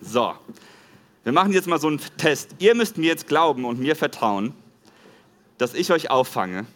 So, 0.00 0.34
Wir 1.24 1.32
machen 1.32 1.52
jetzt 1.52 1.66
mal 1.66 1.80
so 1.80 1.88
einen 1.88 2.00
Test. 2.18 2.56
Ihr 2.58 2.74
müsst 2.74 2.98
mir 2.98 3.06
jetzt 3.06 3.26
glauben 3.26 3.64
und 3.64 3.80
mir 3.80 3.96
vertrauen, 3.96 4.54
dass 5.56 5.72
ich 5.72 5.90
euch 5.90 6.10
auffange. 6.10 6.66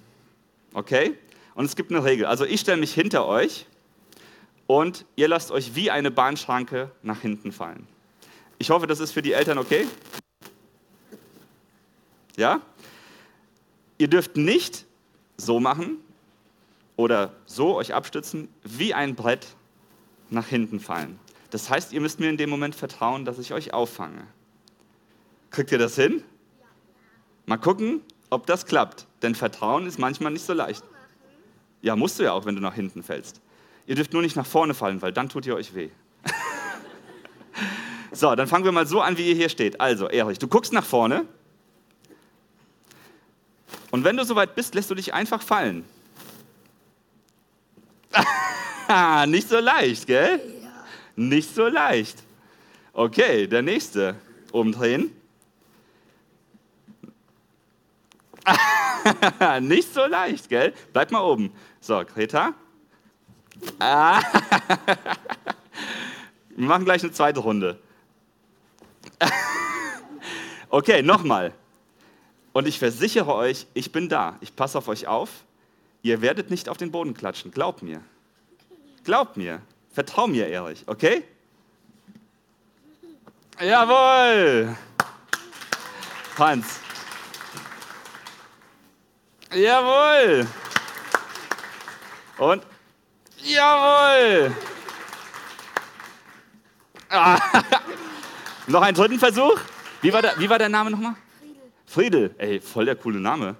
Okay? 0.72 1.18
Und 1.54 1.66
es 1.66 1.76
gibt 1.76 1.90
eine 1.90 2.02
Regel. 2.02 2.24
Also 2.24 2.46
ich 2.46 2.60
stelle 2.60 2.78
mich 2.78 2.94
hinter 2.94 3.26
euch 3.26 3.66
und 4.66 5.04
ihr 5.16 5.28
lasst 5.28 5.50
euch 5.50 5.74
wie 5.74 5.90
eine 5.90 6.10
Bahnschranke 6.10 6.90
nach 7.02 7.20
hinten 7.20 7.52
fallen. 7.52 7.86
Ich 8.58 8.70
hoffe, 8.70 8.86
das 8.86 9.00
ist 9.00 9.12
für 9.12 9.22
die 9.22 9.32
Eltern 9.32 9.58
okay. 9.58 9.86
Ja? 12.36 12.60
Ihr 13.98 14.08
dürft 14.08 14.36
nicht 14.36 14.84
so 15.36 15.60
machen 15.60 15.98
oder 16.96 17.32
so 17.46 17.76
euch 17.76 17.94
abstützen, 17.94 18.48
wie 18.64 18.94
ein 18.94 19.14
Brett 19.14 19.46
nach 20.30 20.46
hinten 20.46 20.80
fallen. 20.80 21.18
Das 21.50 21.70
heißt, 21.70 21.92
ihr 21.92 22.00
müsst 22.00 22.20
mir 22.20 22.28
in 22.28 22.36
dem 22.36 22.50
Moment 22.50 22.74
vertrauen, 22.74 23.24
dass 23.24 23.38
ich 23.38 23.52
euch 23.52 23.72
auffange. 23.72 24.26
Kriegt 25.50 25.72
ihr 25.72 25.78
das 25.78 25.94
hin? 25.94 26.22
Mal 27.46 27.56
gucken, 27.56 28.02
ob 28.28 28.46
das 28.46 28.66
klappt. 28.66 29.06
Denn 29.22 29.34
Vertrauen 29.34 29.86
ist 29.86 29.98
manchmal 29.98 30.32
nicht 30.32 30.44
so 30.44 30.52
leicht. 30.52 30.84
Ja, 31.80 31.96
musst 31.96 32.18
du 32.18 32.24
ja 32.24 32.32
auch, 32.32 32.44
wenn 32.44 32.54
du 32.54 32.60
nach 32.60 32.74
hinten 32.74 33.02
fällst. 33.02 33.40
Ihr 33.86 33.94
dürft 33.94 34.12
nur 34.12 34.22
nicht 34.22 34.36
nach 34.36 34.46
vorne 34.46 34.74
fallen, 34.74 35.00
weil 35.00 35.12
dann 35.12 35.28
tut 35.28 35.46
ihr 35.46 35.54
euch 35.54 35.74
weh. 35.74 35.90
So, 38.18 38.34
dann 38.34 38.48
fangen 38.48 38.64
wir 38.64 38.72
mal 38.72 38.86
so 38.86 39.00
an, 39.00 39.16
wie 39.16 39.28
ihr 39.28 39.34
hier 39.36 39.48
steht. 39.48 39.80
Also, 39.80 40.08
Erich, 40.08 40.40
du 40.40 40.48
guckst 40.48 40.72
nach 40.72 40.84
vorne. 40.84 41.24
Und 43.92 44.02
wenn 44.02 44.16
du 44.16 44.24
soweit 44.24 44.56
bist, 44.56 44.74
lässt 44.74 44.90
du 44.90 44.96
dich 44.96 45.14
einfach 45.14 45.40
fallen. 45.40 45.84
nicht 49.26 49.48
so 49.48 49.60
leicht, 49.60 50.08
gell? 50.08 50.40
Nicht 51.14 51.54
so 51.54 51.68
leicht. 51.68 52.24
Okay, 52.92 53.46
der 53.46 53.62
nächste. 53.62 54.16
Umdrehen. 54.50 55.12
nicht 59.60 59.94
so 59.94 60.06
leicht, 60.06 60.48
gell? 60.48 60.74
Bleib 60.92 61.12
mal 61.12 61.20
oben. 61.20 61.52
So, 61.80 62.02
Greta. 62.04 62.54
Wir 66.48 66.66
machen 66.66 66.84
gleich 66.84 67.04
eine 67.04 67.12
zweite 67.12 67.38
Runde. 67.40 67.78
okay, 70.70 71.02
nochmal. 71.02 71.52
Und 72.52 72.66
ich 72.66 72.78
versichere 72.78 73.34
euch, 73.34 73.66
ich 73.74 73.92
bin 73.92 74.08
da. 74.08 74.36
Ich 74.40 74.54
passe 74.54 74.78
auf 74.78 74.88
euch 74.88 75.06
auf. 75.06 75.30
Ihr 76.02 76.22
werdet 76.22 76.50
nicht 76.50 76.68
auf 76.68 76.76
den 76.76 76.90
Boden 76.90 77.14
klatschen. 77.14 77.50
Glaubt 77.50 77.82
mir. 77.82 78.00
Glaubt 79.04 79.36
mir. 79.36 79.60
Vertrau 79.92 80.26
mir, 80.26 80.48
Erich. 80.48 80.84
Okay? 80.86 81.24
Jawohl. 83.60 84.76
Hans. 86.38 86.80
Jawohl. 89.52 90.46
Und 92.38 92.62
jawohl. 93.42 94.54
Ah. 97.08 97.38
Noch 98.68 98.82
einen 98.82 98.94
dritten 98.94 99.18
Versuch. 99.18 99.58
Wie 100.02 100.12
war 100.12 100.20
der, 100.20 100.38
wie 100.38 100.48
war 100.48 100.58
der 100.58 100.68
Name 100.68 100.90
nochmal? 100.90 101.14
Friedel. 101.86 102.28
Friedel. 102.28 102.34
Ey, 102.36 102.60
voll 102.60 102.84
der 102.84 102.96
coole 102.96 103.18
Name. 103.18 103.56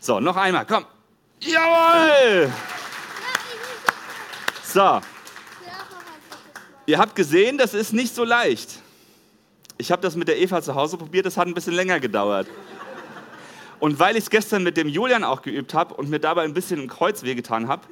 So, 0.00 0.20
noch 0.20 0.36
einmal. 0.36 0.64
Komm. 0.64 0.86
Jawohl. 1.40 2.50
So. 4.64 5.00
Ihr 6.86 6.98
habt 6.98 7.14
gesehen, 7.14 7.58
das 7.58 7.74
ist 7.74 7.92
nicht 7.92 8.14
so 8.14 8.24
leicht. 8.24 8.80
Ich 9.76 9.92
habe 9.92 10.00
das 10.00 10.16
mit 10.16 10.28
der 10.28 10.38
Eva 10.38 10.62
zu 10.62 10.74
Hause 10.74 10.96
probiert, 10.96 11.26
das 11.26 11.36
hat 11.36 11.46
ein 11.46 11.52
bisschen 11.52 11.74
länger 11.74 12.00
gedauert. 12.00 12.48
Und 13.80 13.98
weil 14.00 14.16
ich 14.16 14.24
es 14.24 14.30
gestern 14.30 14.62
mit 14.62 14.78
dem 14.78 14.88
Julian 14.88 15.24
auch 15.24 15.42
geübt 15.42 15.74
habe 15.74 15.94
und 15.94 16.08
mir 16.08 16.18
dabei 16.18 16.44
ein 16.44 16.54
bisschen 16.54 16.80
ein 16.80 16.88
Kreuz 16.88 17.22
wehgetan 17.22 17.68
habe, 17.68 17.86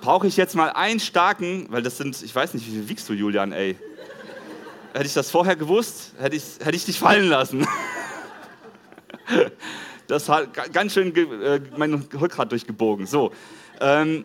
brauche 0.00 0.28
ich 0.28 0.36
jetzt 0.36 0.54
mal 0.54 0.70
einen 0.70 1.00
starken, 1.00 1.66
weil 1.70 1.82
das 1.82 1.98
sind, 1.98 2.22
ich 2.22 2.34
weiß 2.34 2.54
nicht, 2.54 2.64
wie 2.68 2.70
viel 2.70 2.88
wiegst 2.88 3.08
du, 3.08 3.12
Julian, 3.12 3.50
ey? 3.52 3.76
Hätte 4.96 5.08
ich 5.08 5.12
das 5.12 5.30
vorher 5.30 5.56
gewusst, 5.56 6.14
hätte 6.18 6.36
ich, 6.36 6.42
hätte 6.58 6.74
ich 6.74 6.86
dich 6.86 6.98
fallen 6.98 7.28
lassen. 7.28 7.66
Das 10.08 10.28
hat 10.28 10.72
ganz 10.72 10.92
schön 10.92 11.12
äh, 11.16 11.60
mein 11.76 11.92
Rückgrat 11.94 12.52
durchgebogen. 12.52 13.06
So, 13.06 13.32
ähm, 13.80 14.24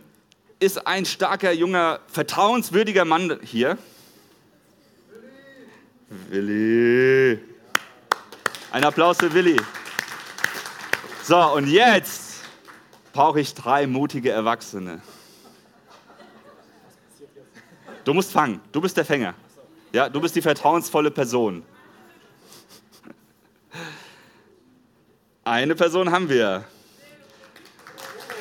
ist 0.60 0.86
ein 0.86 1.06
starker, 1.06 1.52
junger, 1.52 2.02
vertrauenswürdiger 2.06 3.04
Mann 3.04 3.40
hier. 3.42 3.80
Willi. 6.30 7.40
Ein 8.72 8.84
Applaus 8.84 9.18
für 9.18 9.34
Willi. 9.34 9.58
So, 11.24 11.54
und 11.54 11.68
jetzt 11.68 12.44
brauche 13.12 13.40
ich 13.40 13.56
drei 13.56 13.88
mutige 13.88 14.30
Erwachsene. 14.30 15.02
Du 18.04 18.14
musst 18.14 18.32
fangen. 18.32 18.62
Du 18.72 18.80
bist 18.82 18.96
der 18.96 19.06
Fänger. 19.06 19.34
Ja, 19.94 20.08
du 20.08 20.22
bist 20.22 20.36
die 20.36 20.42
vertrauensvolle 20.42 21.12
Person. 21.12 21.64
Eine 25.44 25.76
Person 25.76 26.10
haben 26.10 26.30
wir. 26.30 26.64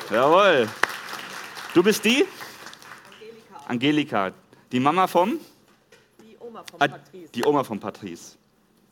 Jawohl. 0.09 0.69
Du 1.73 1.83
bist 1.83 2.05
die? 2.05 2.25
Angelika. 3.67 4.25
Angelika. 4.25 4.33
Die 4.71 4.79
Mama 4.79 5.07
vom? 5.07 5.39
Die 6.23 6.37
Oma 6.39 6.63
von 6.63 6.79
Patrice. 6.79 7.31
Die 7.33 7.43
Oma 7.43 7.63
von 7.63 7.79
Patrice. 7.79 8.37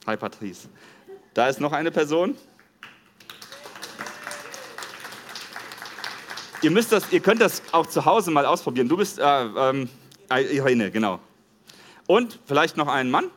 Hi 0.05 0.17
Patrice. 0.17 0.67
Da 1.33 1.47
ist 1.47 1.61
noch 1.61 1.71
eine 1.71 1.91
Person. 1.91 2.35
Ihr, 6.61 6.71
müsst 6.71 6.91
das, 6.91 7.09
ihr 7.13 7.21
könnt 7.21 7.39
das 7.39 7.61
auch 7.71 7.87
zu 7.87 8.03
Hause 8.03 8.31
mal 8.31 8.45
ausprobieren. 8.45 8.89
Du 8.89 8.97
bist 8.97 9.17
äh, 9.17 9.23
ähm, 9.23 9.87
Irene, 10.29 10.91
genau. 10.91 11.21
Und 12.09 12.39
vielleicht 12.47 12.75
noch 12.75 12.87
einen 12.87 13.11
Mann. 13.11 13.29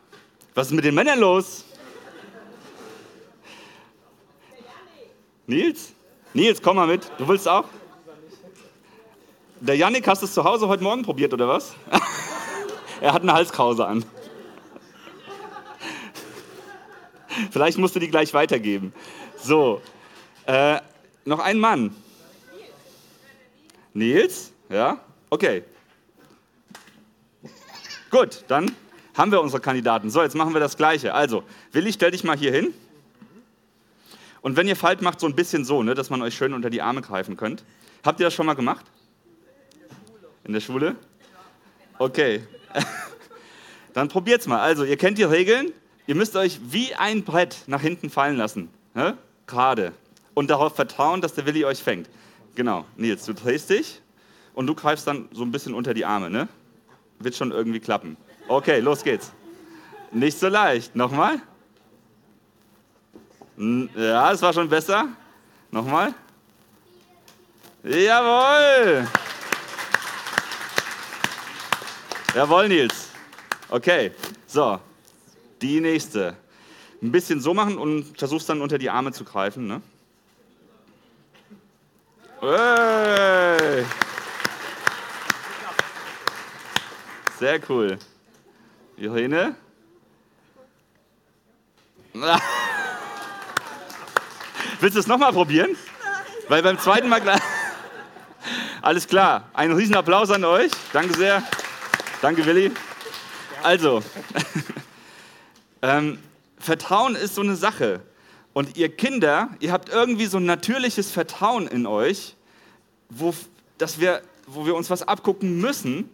Was 0.54 0.68
ist 0.68 0.72
mit 0.72 0.86
den 0.86 0.94
Männern 0.94 1.20
los? 1.20 1.66
Nils? 5.46 5.92
Nils, 6.32 6.62
komm 6.62 6.76
mal 6.76 6.86
mit. 6.86 7.02
Du 7.18 7.28
willst 7.28 7.46
auch? 7.46 7.66
Der 9.60 9.76
Yannick, 9.76 10.08
hast 10.08 10.22
du 10.22 10.26
es 10.26 10.32
zu 10.32 10.42
Hause 10.42 10.68
heute 10.68 10.82
Morgen 10.82 11.02
probiert, 11.02 11.34
oder 11.34 11.46
was? 11.48 11.74
er 13.02 13.12
hat 13.12 13.20
eine 13.20 13.34
Halskrause 13.34 13.86
an. 13.86 14.06
Vielleicht 17.50 17.76
musst 17.76 17.94
du 17.94 18.00
die 18.00 18.08
gleich 18.08 18.32
weitergeben. 18.32 18.94
So, 19.36 19.82
äh, 20.46 20.78
noch 21.26 21.40
ein 21.40 21.58
Mann. 21.58 21.94
Nils? 23.92 24.50
Ja? 24.70 24.98
Okay. 25.28 25.62
Gut, 28.12 28.44
dann 28.46 28.70
haben 29.16 29.32
wir 29.32 29.40
unsere 29.40 29.62
Kandidaten. 29.62 30.10
So, 30.10 30.22
jetzt 30.22 30.34
machen 30.34 30.52
wir 30.52 30.60
das 30.60 30.76
Gleiche. 30.76 31.14
Also, 31.14 31.44
Willi, 31.72 31.94
stell 31.94 32.10
dich 32.10 32.24
mal 32.24 32.36
hier 32.36 32.52
hin. 32.52 32.74
Und 34.42 34.58
wenn 34.58 34.68
ihr 34.68 34.76
fallt, 34.76 35.00
macht 35.00 35.18
so 35.18 35.26
ein 35.26 35.34
bisschen 35.34 35.64
so, 35.64 35.82
ne, 35.82 35.94
dass 35.94 36.10
man 36.10 36.20
euch 36.20 36.34
schön 36.34 36.52
unter 36.52 36.68
die 36.68 36.82
Arme 36.82 37.00
greifen 37.00 37.38
könnt. 37.38 37.64
Habt 38.04 38.20
ihr 38.20 38.26
das 38.26 38.34
schon 38.34 38.44
mal 38.44 38.52
gemacht? 38.52 38.84
In 40.44 40.52
der 40.52 40.60
Schule? 40.60 40.96
Okay. 41.98 42.46
Dann 43.94 44.08
probiert's 44.08 44.46
mal. 44.46 44.60
Also, 44.60 44.84
ihr 44.84 44.98
kennt 44.98 45.16
die 45.16 45.22
Regeln. 45.22 45.72
Ihr 46.06 46.14
müsst 46.14 46.36
euch 46.36 46.60
wie 46.68 46.94
ein 46.94 47.24
Brett 47.24 47.62
nach 47.66 47.80
hinten 47.80 48.10
fallen 48.10 48.36
lassen. 48.36 48.68
Ne? 48.92 49.16
Gerade. 49.46 49.92
Und 50.34 50.50
darauf 50.50 50.76
vertrauen, 50.76 51.22
dass 51.22 51.32
der 51.32 51.46
Willi 51.46 51.64
euch 51.64 51.82
fängt. 51.82 52.10
Genau, 52.56 52.84
Nils, 52.98 53.24
du 53.24 53.32
drehst 53.32 53.70
dich 53.70 54.02
und 54.52 54.66
du 54.66 54.74
greifst 54.74 55.06
dann 55.06 55.30
so 55.32 55.42
ein 55.44 55.50
bisschen 55.50 55.72
unter 55.72 55.94
die 55.94 56.04
Arme, 56.04 56.28
ne? 56.28 56.48
Wird 57.22 57.36
schon 57.36 57.52
irgendwie 57.52 57.80
klappen. 57.80 58.16
Okay, 58.48 58.80
los 58.80 59.02
geht's. 59.02 59.32
Nicht 60.10 60.38
so 60.38 60.48
leicht. 60.48 60.94
Nochmal. 60.96 61.40
Ja, 63.56 64.32
es 64.32 64.42
war 64.42 64.52
schon 64.52 64.68
besser. 64.68 65.08
Nochmal. 65.70 66.14
Jawohl. 67.84 69.08
Jawohl, 72.34 72.68
Nils. 72.68 73.08
Okay, 73.68 74.12
so. 74.46 74.78
Die 75.60 75.80
nächste. 75.80 76.36
Ein 77.02 77.12
bisschen 77.12 77.40
so 77.40 77.54
machen 77.54 77.78
und 77.78 78.18
versuchst 78.18 78.48
dann 78.48 78.60
unter 78.62 78.78
die 78.78 78.90
Arme 78.90 79.12
zu 79.12 79.24
greifen. 79.24 79.66
Ne? 79.66 79.82
Hey. 82.40 83.84
Sehr 87.42 87.58
cool. 87.68 87.98
Irene? 88.96 89.56
Willst 94.78 94.94
du 94.94 95.00
es 95.00 95.08
nochmal 95.08 95.32
probieren? 95.32 95.76
Weil 96.46 96.62
beim 96.62 96.78
zweiten 96.78 97.08
Mal 97.08 97.20
gleich. 97.20 97.40
Alles 98.80 99.08
klar. 99.08 99.48
Einen 99.54 99.74
riesen 99.74 99.96
Applaus 99.96 100.30
an 100.30 100.44
euch. 100.44 100.70
Danke 100.92 101.16
sehr. 101.16 101.42
Danke, 102.20 102.46
Willi. 102.46 102.70
Also, 103.64 104.04
ähm, 105.82 106.20
Vertrauen 106.58 107.16
ist 107.16 107.34
so 107.34 107.40
eine 107.40 107.56
Sache. 107.56 108.02
Und 108.52 108.76
ihr 108.76 108.88
Kinder, 108.88 109.48
ihr 109.58 109.72
habt 109.72 109.88
irgendwie 109.88 110.26
so 110.26 110.36
ein 110.38 110.46
natürliches 110.46 111.10
Vertrauen 111.10 111.66
in 111.66 111.88
euch, 111.88 112.36
wo, 113.08 113.34
dass 113.78 113.98
wir, 113.98 114.22
wo 114.46 114.64
wir 114.64 114.76
uns 114.76 114.90
was 114.90 115.02
abgucken 115.02 115.60
müssen. 115.60 116.08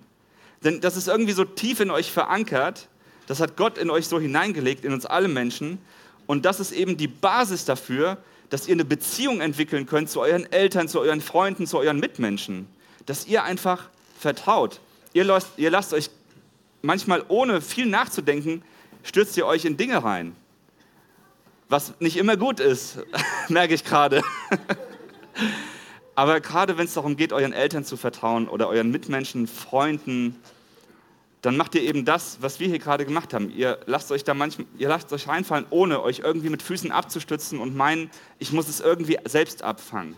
Denn 0.65 0.81
das 0.81 0.97
ist 0.97 1.09
irgendwie 1.09 1.33
so 1.33 1.45
tief 1.45 1.81
in 1.81 1.91
euch 1.91 2.11
verankert. 2.11 2.89
Das 3.27 3.41
hat 3.41 3.57
Gott 3.57 3.79
in 3.79 3.91
euch 3.91 4.09
so 4.09 4.19
hineingelegt, 4.19 4.85
in 4.85 4.93
uns 4.93 5.07
alle 5.07 5.29
Menschen. 5.29 5.79
Und 6.27 6.45
das 6.45 6.61
ist 6.61 6.73
eben 6.73 6.97
die 6.97 7.09
Basis 7.09 7.65
dafür, 7.65 8.19
dass 8.51 8.67
ihr 8.67 8.75
eine 8.75 8.85
Beziehung 8.85 9.41
entwickeln 9.41 9.87
könnt 9.87 10.11
zu 10.11 10.21
euren 10.21 10.51
Eltern, 10.51 10.89
zu 10.89 11.01
euren 11.01 11.21
Freunden, 11.21 11.67
zu 11.67 11.79
euren 11.79 12.01
Mitmenschen. 12.01 12.67
Dass 13.07 13.27
ihr 13.27 13.45
einfach 13.45 13.89
vertraut. 14.19 14.81
Ihr 15.13 15.25
lasst, 15.25 15.51
ihr 15.57 15.71
lasst 15.71 15.93
euch 15.93 16.11
manchmal 16.83 17.25
ohne 17.29 17.61
viel 17.61 17.87
nachzudenken, 17.87 18.63
stürzt 19.03 19.37
ihr 19.37 19.47
euch 19.47 19.65
in 19.65 19.77
Dinge 19.77 20.03
rein. 20.03 20.35
Was 21.69 21.93
nicht 22.01 22.17
immer 22.17 22.37
gut 22.37 22.61
ist, 22.61 22.99
merke 23.49 23.75
ich 23.75 23.85
gerade. 23.85 24.23
Aber 26.19 26.41
gerade 26.41 26.77
wenn 26.77 26.87
es 26.87 26.95
darum 26.95 27.15
geht, 27.15 27.33
euren 27.33 27.53
Eltern 27.53 27.85
zu 27.85 27.97
vertrauen 27.97 28.49
oder 28.49 28.67
euren 28.67 28.91
Mitmenschen, 28.91 29.47
Freunden, 29.47 30.35
dann 31.43 31.57
macht 31.57 31.77
ihr 31.77 31.83
eben 31.83 32.05
das, 32.05 32.39
was 32.41 32.59
wir 32.59 32.67
hier 32.67 32.81
gerade 32.81 33.05
gemacht 33.05 33.33
haben. 33.33 33.53
Ihr 33.57 33.79
lasst 33.87 34.11
euch 34.11 34.25
da 34.25 34.35
manchmal, 34.35 34.67
ihr 34.79 34.89
lasst 34.89 35.13
euch 35.13 35.29
reinfallen, 35.29 35.67
ohne 35.71 36.03
euch 36.03 36.19
irgendwie 36.19 36.49
mit 36.49 36.61
Füßen 36.61 36.91
abzustützen 36.91 37.61
und 37.61 37.77
meinen, 37.77 38.11
ich 38.41 38.51
muss 38.51 38.67
es 38.67 38.81
irgendwie 38.81 39.17
selbst 39.27 39.63
abfangen. 39.63 40.17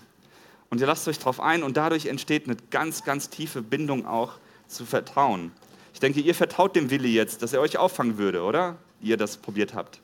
Und 0.70 0.80
ihr 0.80 0.86
lasst 0.86 1.06
euch 1.06 1.18
darauf 1.18 1.38
ein 1.38 1.62
und 1.62 1.76
dadurch 1.76 2.06
entsteht 2.06 2.46
eine 2.46 2.56
ganz, 2.70 3.04
ganz 3.04 3.28
tiefe 3.28 3.60
Bindung 3.60 4.06
auch 4.06 4.38
zu 4.68 4.86
Vertrauen. 4.86 5.52
Ich 5.92 6.00
denke, 6.00 6.20
ihr 6.20 6.34
vertraut 6.34 6.76
dem 6.76 6.88
Willi 6.88 7.12
jetzt, 7.12 7.42
dass 7.42 7.52
er 7.52 7.60
euch 7.60 7.76
auffangen 7.76 8.16
würde, 8.16 8.42
oder? 8.42 8.78
Ihr 9.02 9.18
das 9.18 9.36
probiert 9.36 9.74
habt. 9.74 10.00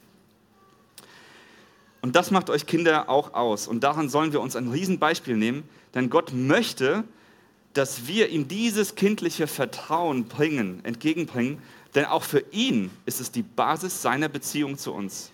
Und 2.06 2.14
das 2.14 2.30
macht 2.30 2.50
euch 2.50 2.66
Kinder 2.66 3.08
auch 3.08 3.34
aus. 3.34 3.66
Und 3.66 3.80
daran 3.82 4.08
sollen 4.08 4.32
wir 4.32 4.40
uns 4.40 4.54
ein 4.54 4.70
Riesenbeispiel 4.70 5.36
nehmen, 5.36 5.68
denn 5.92 6.08
Gott 6.08 6.32
möchte, 6.32 7.02
dass 7.72 8.06
wir 8.06 8.28
ihm 8.28 8.46
dieses 8.46 8.94
kindliche 8.94 9.48
Vertrauen 9.48 10.26
bringen, 10.26 10.84
entgegenbringen, 10.84 11.60
denn 11.96 12.04
auch 12.04 12.22
für 12.22 12.44
ihn 12.52 12.92
ist 13.06 13.20
es 13.20 13.32
die 13.32 13.42
Basis 13.42 14.02
seiner 14.02 14.28
Beziehung 14.28 14.78
zu 14.78 14.92
uns. 14.92 15.32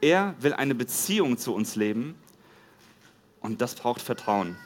Er 0.00 0.36
will 0.38 0.52
eine 0.52 0.76
Beziehung 0.76 1.38
zu 1.38 1.52
uns 1.56 1.74
leben 1.74 2.14
und 3.40 3.60
das 3.60 3.74
braucht 3.74 4.00
Vertrauen. 4.00 4.56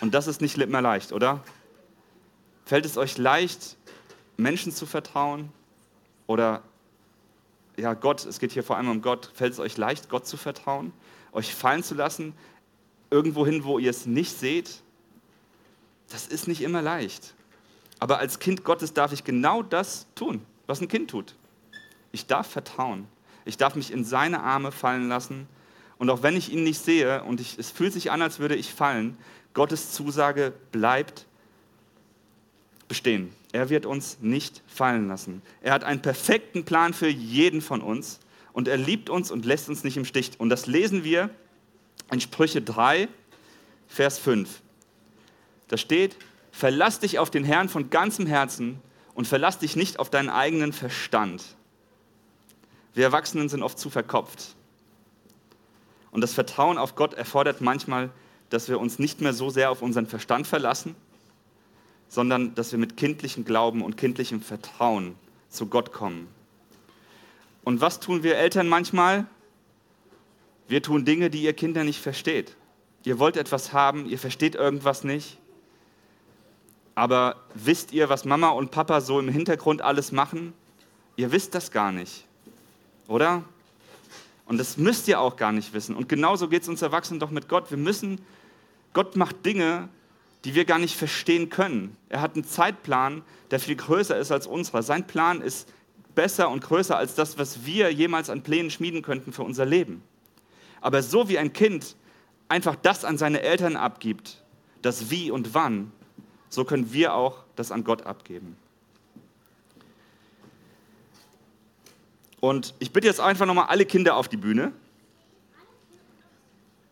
Und 0.00 0.14
das 0.14 0.28
ist 0.28 0.40
nicht 0.40 0.56
immer 0.56 0.80
leicht, 0.80 1.12
oder? 1.12 1.44
Fällt 2.64 2.86
es 2.86 2.96
euch 2.96 3.18
leicht, 3.18 3.76
Menschen 4.38 4.72
zu 4.72 4.86
vertrauen? 4.86 5.52
Oder 6.26 6.62
ja, 7.80 7.94
Gott, 7.94 8.24
es 8.26 8.38
geht 8.38 8.52
hier 8.52 8.62
vor 8.62 8.76
allem 8.76 8.90
um 8.90 9.02
Gott, 9.02 9.30
fällt 9.34 9.52
es 9.52 9.58
euch 9.58 9.76
leicht, 9.76 10.08
Gott 10.08 10.26
zu 10.26 10.36
vertrauen? 10.36 10.92
Euch 11.32 11.54
fallen 11.54 11.82
zu 11.82 11.94
lassen, 11.94 12.34
irgendwo 13.10 13.46
hin, 13.46 13.64
wo 13.64 13.78
ihr 13.78 13.90
es 13.90 14.06
nicht 14.06 14.38
seht? 14.38 14.82
Das 16.10 16.26
ist 16.26 16.48
nicht 16.48 16.62
immer 16.62 16.82
leicht. 16.82 17.34
Aber 17.98 18.18
als 18.18 18.38
Kind 18.38 18.64
Gottes 18.64 18.92
darf 18.92 19.12
ich 19.12 19.24
genau 19.24 19.62
das 19.62 20.06
tun, 20.14 20.42
was 20.66 20.80
ein 20.80 20.88
Kind 20.88 21.10
tut. 21.10 21.34
Ich 22.12 22.26
darf 22.26 22.46
vertrauen. 22.46 23.06
Ich 23.44 23.56
darf 23.56 23.74
mich 23.74 23.92
in 23.92 24.04
seine 24.04 24.42
Arme 24.42 24.72
fallen 24.72 25.08
lassen. 25.08 25.48
Und 25.98 26.10
auch 26.10 26.22
wenn 26.22 26.36
ich 26.36 26.52
ihn 26.52 26.64
nicht 26.64 26.82
sehe 26.82 27.22
und 27.24 27.40
ich, 27.40 27.58
es 27.58 27.70
fühlt 27.70 27.92
sich 27.92 28.10
an, 28.10 28.22
als 28.22 28.38
würde 28.38 28.56
ich 28.56 28.72
fallen, 28.72 29.16
Gottes 29.54 29.92
Zusage 29.92 30.52
bleibt 30.72 31.26
bestehen. 32.90 33.32
Er 33.52 33.70
wird 33.70 33.86
uns 33.86 34.18
nicht 34.20 34.62
fallen 34.66 35.06
lassen. 35.06 35.42
Er 35.62 35.72
hat 35.72 35.84
einen 35.84 36.02
perfekten 36.02 36.64
Plan 36.64 36.92
für 36.92 37.08
jeden 37.08 37.60
von 37.60 37.82
uns 37.82 38.18
und 38.52 38.66
er 38.66 38.76
liebt 38.76 39.08
uns 39.08 39.30
und 39.30 39.44
lässt 39.44 39.68
uns 39.68 39.84
nicht 39.84 39.96
im 39.96 40.04
Stich. 40.04 40.32
Und 40.38 40.48
das 40.48 40.66
lesen 40.66 41.04
wir 41.04 41.30
in 42.10 42.20
Sprüche 42.20 42.60
3, 42.60 43.06
Vers 43.86 44.18
5. 44.18 44.60
Da 45.68 45.76
steht, 45.76 46.16
verlass 46.50 46.98
dich 46.98 47.20
auf 47.20 47.30
den 47.30 47.44
Herrn 47.44 47.68
von 47.68 47.90
ganzem 47.90 48.26
Herzen 48.26 48.80
und 49.14 49.28
verlass 49.28 49.60
dich 49.60 49.76
nicht 49.76 50.00
auf 50.00 50.10
deinen 50.10 50.28
eigenen 50.28 50.72
Verstand. 50.72 51.44
Wir 52.92 53.04
Erwachsenen 53.04 53.48
sind 53.48 53.62
oft 53.62 53.78
zu 53.78 53.88
verkopft. 53.88 54.56
Und 56.10 56.22
das 56.22 56.34
Vertrauen 56.34 56.76
auf 56.76 56.96
Gott 56.96 57.14
erfordert 57.14 57.60
manchmal, 57.60 58.10
dass 58.48 58.68
wir 58.68 58.80
uns 58.80 58.98
nicht 58.98 59.20
mehr 59.20 59.32
so 59.32 59.48
sehr 59.48 59.70
auf 59.70 59.80
unseren 59.80 60.08
Verstand 60.08 60.48
verlassen, 60.48 60.96
sondern 62.10 62.54
dass 62.54 62.72
wir 62.72 62.78
mit 62.78 62.98
kindlichem 62.98 63.46
Glauben 63.46 63.82
und 63.82 63.96
kindlichem 63.96 64.42
Vertrauen 64.42 65.14
zu 65.48 65.66
Gott 65.66 65.92
kommen. 65.92 66.28
Und 67.64 67.80
was 67.80 68.00
tun 68.00 68.22
wir 68.22 68.36
Eltern 68.36 68.68
manchmal? 68.68 69.26
Wir 70.68 70.82
tun 70.82 71.06
Dinge, 71.06 71.30
die 71.30 71.42
ihr 71.42 71.54
Kinder 71.54 71.84
nicht 71.84 72.02
versteht. 72.02 72.54
Ihr 73.04 73.18
wollt 73.18 73.38
etwas 73.38 73.72
haben, 73.72 74.04
ihr 74.04 74.18
versteht 74.18 74.54
irgendwas 74.54 75.04
nicht 75.04 75.38
aber 77.00 77.36
wisst 77.54 77.92
ihr, 77.92 78.10
was 78.10 78.26
Mama 78.26 78.50
und 78.50 78.70
Papa 78.72 79.00
so 79.00 79.18
im 79.18 79.28
Hintergrund 79.28 79.80
alles 79.80 80.12
machen? 80.12 80.52
Ihr 81.16 81.32
wisst 81.32 81.54
das 81.54 81.70
gar 81.70 81.92
nicht, 81.92 82.26
oder? 83.08 83.42
Und 84.44 84.58
das 84.58 84.76
müsst 84.76 85.08
ihr 85.08 85.18
auch 85.18 85.36
gar 85.36 85.50
nicht 85.50 85.72
wissen. 85.72 85.96
Und 85.96 86.10
genauso 86.10 86.48
geht 86.48 86.60
es 86.60 86.68
uns 86.68 86.82
Erwachsenen 86.82 87.18
doch 87.18 87.30
mit 87.30 87.48
Gott. 87.48 87.70
Wir 87.70 87.78
müssen, 87.78 88.20
Gott 88.92 89.16
macht 89.16 89.46
Dinge, 89.46 89.88
die 90.44 90.54
wir 90.54 90.64
gar 90.64 90.78
nicht 90.78 90.96
verstehen 90.96 91.50
können. 91.50 91.96
Er 92.08 92.20
hat 92.20 92.34
einen 92.34 92.44
Zeitplan, 92.44 93.22
der 93.50 93.60
viel 93.60 93.76
größer 93.76 94.16
ist 94.18 94.32
als 94.32 94.46
unserer. 94.46 94.82
Sein 94.82 95.06
Plan 95.06 95.42
ist 95.42 95.68
besser 96.14 96.50
und 96.50 96.62
größer 96.62 96.96
als 96.96 97.14
das, 97.14 97.38
was 97.38 97.64
wir 97.66 97.92
jemals 97.92 98.30
an 98.30 98.42
Plänen 98.42 98.70
schmieden 98.70 99.02
könnten 99.02 99.32
für 99.32 99.42
unser 99.42 99.66
Leben. 99.66 100.02
Aber 100.80 101.02
so 101.02 101.28
wie 101.28 101.38
ein 101.38 101.52
Kind 101.52 101.96
einfach 102.48 102.76
das 102.76 103.04
an 103.04 103.18
seine 103.18 103.42
Eltern 103.42 103.76
abgibt, 103.76 104.42
das 104.82 105.10
Wie 105.10 105.30
und 105.30 105.54
Wann, 105.54 105.92
so 106.48 106.64
können 106.64 106.92
wir 106.92 107.14
auch 107.14 107.44
das 107.54 107.70
an 107.70 107.84
Gott 107.84 108.06
abgeben. 108.06 108.56
Und 112.40 112.74
ich 112.78 112.90
bitte 112.90 113.06
jetzt 113.06 113.20
einfach 113.20 113.44
nochmal 113.44 113.66
alle 113.66 113.84
Kinder 113.84 114.16
auf 114.16 114.28
die 114.28 114.38
Bühne. 114.38 114.72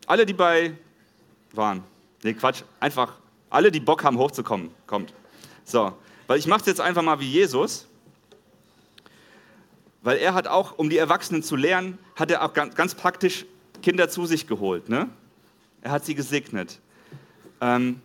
Alle, 0.07 0.27
die 0.27 0.35
bei 0.35 0.75
waren. 1.53 1.83
Nee, 2.23 2.35
Quatsch. 2.35 2.63
Einfach 2.81 3.15
alle, 3.51 3.71
die 3.71 3.81
Bock 3.81 4.05
haben, 4.05 4.19
hochzukommen. 4.19 4.71
Kommt. 4.87 5.13
So. 5.65 5.93
Weil 6.27 6.39
ich 6.39 6.47
mache 6.47 6.61
es 6.61 6.67
jetzt 6.67 6.81
einfach 6.81 7.03
mal 7.03 7.21
wie 7.21 7.31
Jesus. 7.31 7.87
Weil 10.03 10.19
er 10.19 10.35
hat 10.35 10.47
auch, 10.47 10.79
um 10.79 10.91
die 10.91 10.99
Erwachsenen 10.99 11.43
zu 11.43 11.57
lernen, 11.57 11.99
hat 12.17 12.31
er 12.31 12.45
auch 12.45 12.53
ganz, 12.53 12.75
ganz 12.75 12.95
praktisch 12.95 13.47
Kinder 13.83 14.09
zu 14.09 14.27
sich 14.27 14.47
geholt. 14.47 14.89
Ne? 14.89 15.09
Er 15.83 15.91
hat 15.91 16.05
sie 16.05 16.15
gesegnet. 16.15 16.81
Ähm, 17.61 18.01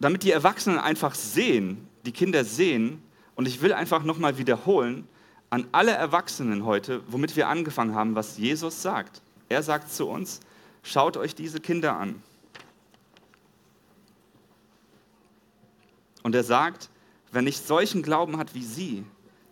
damit 0.00 0.22
die 0.22 0.30
Erwachsenen 0.30 0.78
einfach 0.78 1.14
sehen, 1.14 1.88
die 2.04 2.12
Kinder 2.12 2.44
sehen, 2.44 3.02
und 3.34 3.46
ich 3.46 3.62
will 3.62 3.72
einfach 3.72 4.02
nochmal 4.02 4.38
wiederholen, 4.38 5.06
an 5.50 5.66
alle 5.72 5.92
Erwachsenen 5.92 6.64
heute, 6.64 7.00
womit 7.06 7.36
wir 7.36 7.48
angefangen 7.48 7.94
haben, 7.94 8.14
was 8.14 8.36
Jesus 8.36 8.82
sagt. 8.82 9.22
Er 9.48 9.62
sagt 9.62 9.92
zu 9.92 10.08
uns, 10.08 10.40
schaut 10.82 11.16
euch 11.16 11.34
diese 11.34 11.60
Kinder 11.60 11.96
an. 11.96 12.22
Und 16.22 16.34
er 16.34 16.44
sagt, 16.44 16.90
wer 17.32 17.42
nicht 17.42 17.66
solchen 17.66 18.02
Glauben 18.02 18.36
hat 18.38 18.54
wie 18.54 18.62
sie, 18.62 19.04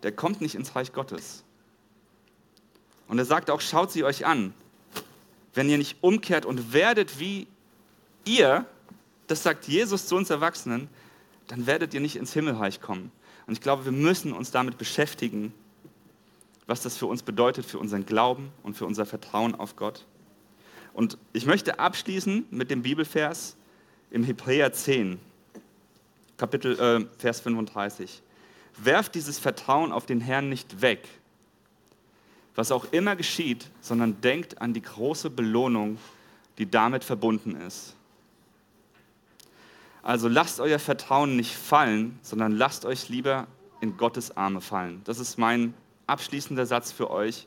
der 0.02 0.12
kommt 0.12 0.40
nicht 0.40 0.55
ins 0.55 0.74
Reich 0.76 0.92
Gottes. 0.92 1.44
Und 3.09 3.18
er 3.18 3.24
sagt 3.24 3.50
auch, 3.50 3.61
schaut 3.61 3.92
sie 3.92 4.05
euch 4.05 4.26
an. 4.26 4.52
Wenn 5.55 5.70
ihr 5.70 5.79
nicht 5.79 5.98
umkehrt 6.02 6.44
und 6.44 6.72
werdet 6.72 7.18
wie 7.18 7.46
ihr, 8.24 8.66
das 9.26 9.42
sagt 9.42 9.66
Jesus 9.68 10.07
zu 10.07 10.16
uns 10.16 10.31
Erwachsenen, 10.31 10.88
dann 11.48 11.66
werdet 11.66 11.94
ihr 11.94 12.00
nicht 12.00 12.16
ins 12.16 12.33
Himmelreich 12.33 12.81
kommen. 12.81 13.11
Und 13.46 13.55
ich 13.55 13.61
glaube, 13.61 13.85
wir 13.85 13.92
müssen 13.92 14.33
uns 14.33 14.50
damit 14.50 14.76
beschäftigen, 14.76 15.55
was 16.66 16.83
das 16.83 16.96
für 16.96 17.07
uns 17.07 17.22
bedeutet, 17.22 17.64
für 17.64 17.79
unseren 17.79 18.07
Glauben 18.07 18.50
und 18.64 18.76
für 18.76 18.87
unser 18.87 19.07
Vertrauen 19.07 19.55
auf 19.55 19.76
Gott. 19.76 20.05
Und 20.92 21.16
ich 21.33 21.46
möchte 21.46 21.79
abschließen 21.79 22.46
mit 22.50 22.70
dem 22.70 22.83
Bibelvers 22.83 23.57
im 24.11 24.24
Hebräer 24.24 24.72
10, 24.72 25.20
Kapitel, 26.37 26.79
äh, 26.79 27.07
Vers 27.18 27.40
35. 27.40 28.22
Werft 28.79 29.14
dieses 29.14 29.38
Vertrauen 29.38 29.92
auf 29.92 30.07
den 30.07 30.20
Herrn 30.20 30.49
nicht 30.49 30.83
weg, 30.83 31.09
was 32.55 32.70
auch 32.70 32.92
immer 32.92 33.16
geschieht, 33.16 33.70
sondern 33.81 34.20
denkt 34.20 34.61
an 34.61 34.75
die 34.75 34.83
große 34.83 35.31
Belohnung, 35.31 35.99
die 36.59 36.70
damit 36.70 37.05
verbunden 37.05 37.57
ist. 37.57 37.94
Also 40.03 40.29
lasst 40.29 40.61
euer 40.61 40.79
Vertrauen 40.79 41.37
nicht 41.37 41.55
fallen, 41.55 42.18
sondern 42.22 42.53
lasst 42.53 42.85
euch 42.85 43.09
lieber 43.09 43.46
in 43.81 43.96
Gottes 43.96 44.37
Arme 44.37 44.61
fallen. 44.61 45.01
Das 45.05 45.18
ist 45.18 45.38
mein 45.38 45.75
abschließender 46.07 46.66
Satz 46.66 46.92
für 46.92 47.11
euch. 47.11 47.46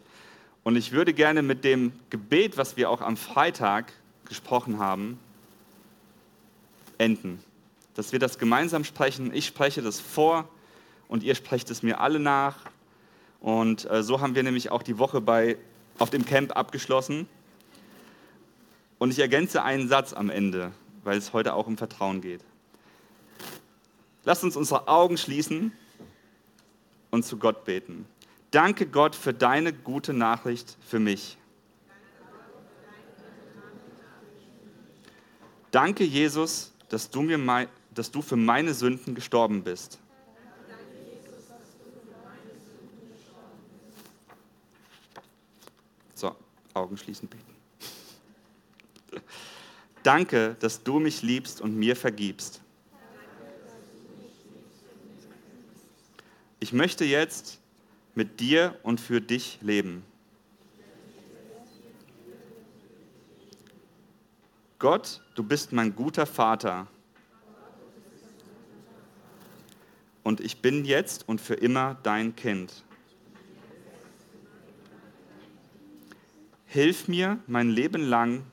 Und 0.64 0.76
ich 0.76 0.92
würde 0.92 1.14
gerne 1.14 1.42
mit 1.42 1.64
dem 1.64 1.94
Gebet, 2.10 2.58
was 2.58 2.76
wir 2.76 2.90
auch 2.90 3.02
am 3.02 3.18
Freitag 3.18 3.94
gesprochen 4.26 4.80
haben, 4.80 5.20
enden. 6.98 7.40
Dass 8.00 8.14
wir 8.14 8.20
das 8.20 8.38
gemeinsam 8.38 8.86
sprechen. 8.86 9.34
Ich 9.34 9.46
spreche 9.46 9.82
das 9.82 10.00
vor 10.00 10.48
und 11.10 11.22
ihr 11.22 11.36
sprecht 11.36 11.70
es 11.70 11.84
mir 11.84 12.00
alle 12.00 12.18
nach. 12.18 12.56
Und 13.42 13.92
äh, 13.92 14.04
so 14.04 14.22
haben 14.22 14.36
wir 14.36 14.44
nämlich 14.44 14.72
auch 14.72 14.84
die 14.84 15.00
Woche 15.00 15.20
bei 15.20 15.58
auf 15.98 16.10
dem 16.10 16.26
Camp 16.26 16.56
abgeschlossen. 16.56 17.28
Und 19.00 19.12
ich 19.12 19.20
ergänze 19.20 19.64
einen 19.64 19.90
Satz 19.90 20.14
am 20.14 20.30
Ende, 20.30 20.72
weil 21.04 21.18
es 21.18 21.34
heute 21.34 21.54
auch 21.54 21.68
um 21.68 21.76
Vertrauen 21.76 22.22
geht. 22.22 22.40
Lasst 24.24 24.46
uns 24.46 24.56
unsere 24.56 24.88
Augen 24.88 25.18
schließen 25.18 25.74
und 27.12 27.26
zu 27.26 27.36
Gott 27.36 27.66
beten. 27.66 28.06
Danke 28.52 28.88
Gott 28.88 29.14
für 29.14 29.34
deine 29.34 29.74
gute 29.74 30.14
Nachricht 30.14 30.78
für 30.88 31.00
mich. 31.00 31.38
Danke 35.72 36.06
Jesus, 36.06 36.72
dass 36.88 37.10
du, 37.10 37.24
mir 37.24 37.38
mein, 37.38 37.68
dass 37.94 38.12
du 38.12 38.22
für 38.22 38.36
meine 38.36 38.74
Sünden 38.74 39.16
gestorben 39.16 39.64
bist. 39.64 40.00
So, 46.16 46.36
Augen 46.74 46.98
schließen, 46.98 47.28
beten. 47.28 47.56
Danke, 50.04 50.56
dass 50.60 50.84
du 50.84 51.00
mich 51.00 51.22
liebst 51.22 51.62
und 51.62 51.76
mir 51.76 51.96
vergibst. 51.96 52.62
Ich 56.60 56.74
möchte 56.74 57.06
jetzt 57.06 57.60
mit 58.16 58.40
dir 58.40 58.78
und 58.84 59.00
für 59.00 59.22
dich 59.22 59.60
leben. 59.62 60.04
Gott, 64.78 65.22
du 65.36 65.44
bist 65.44 65.74
mein 65.74 65.96
guter 65.96 66.26
Vater. 66.26 66.88
Und 70.30 70.42
ich 70.42 70.62
bin 70.62 70.86
jetzt 70.86 71.28
und 71.28 71.42
für 71.42 71.56
immer 71.56 71.98
dein 72.04 72.36
Kind. 72.36 72.84
Hilf 76.68 77.08
mir 77.08 77.40
mein 77.48 77.72
Leben 77.72 78.04
lang, 78.04 78.44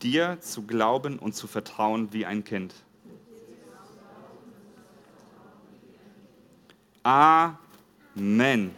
dir 0.00 0.38
zu 0.40 0.62
glauben 0.62 1.18
und 1.18 1.34
zu 1.34 1.46
vertrauen 1.46 2.14
wie 2.14 2.24
ein 2.24 2.44
Kind. 2.44 2.72
Amen. 7.02 8.74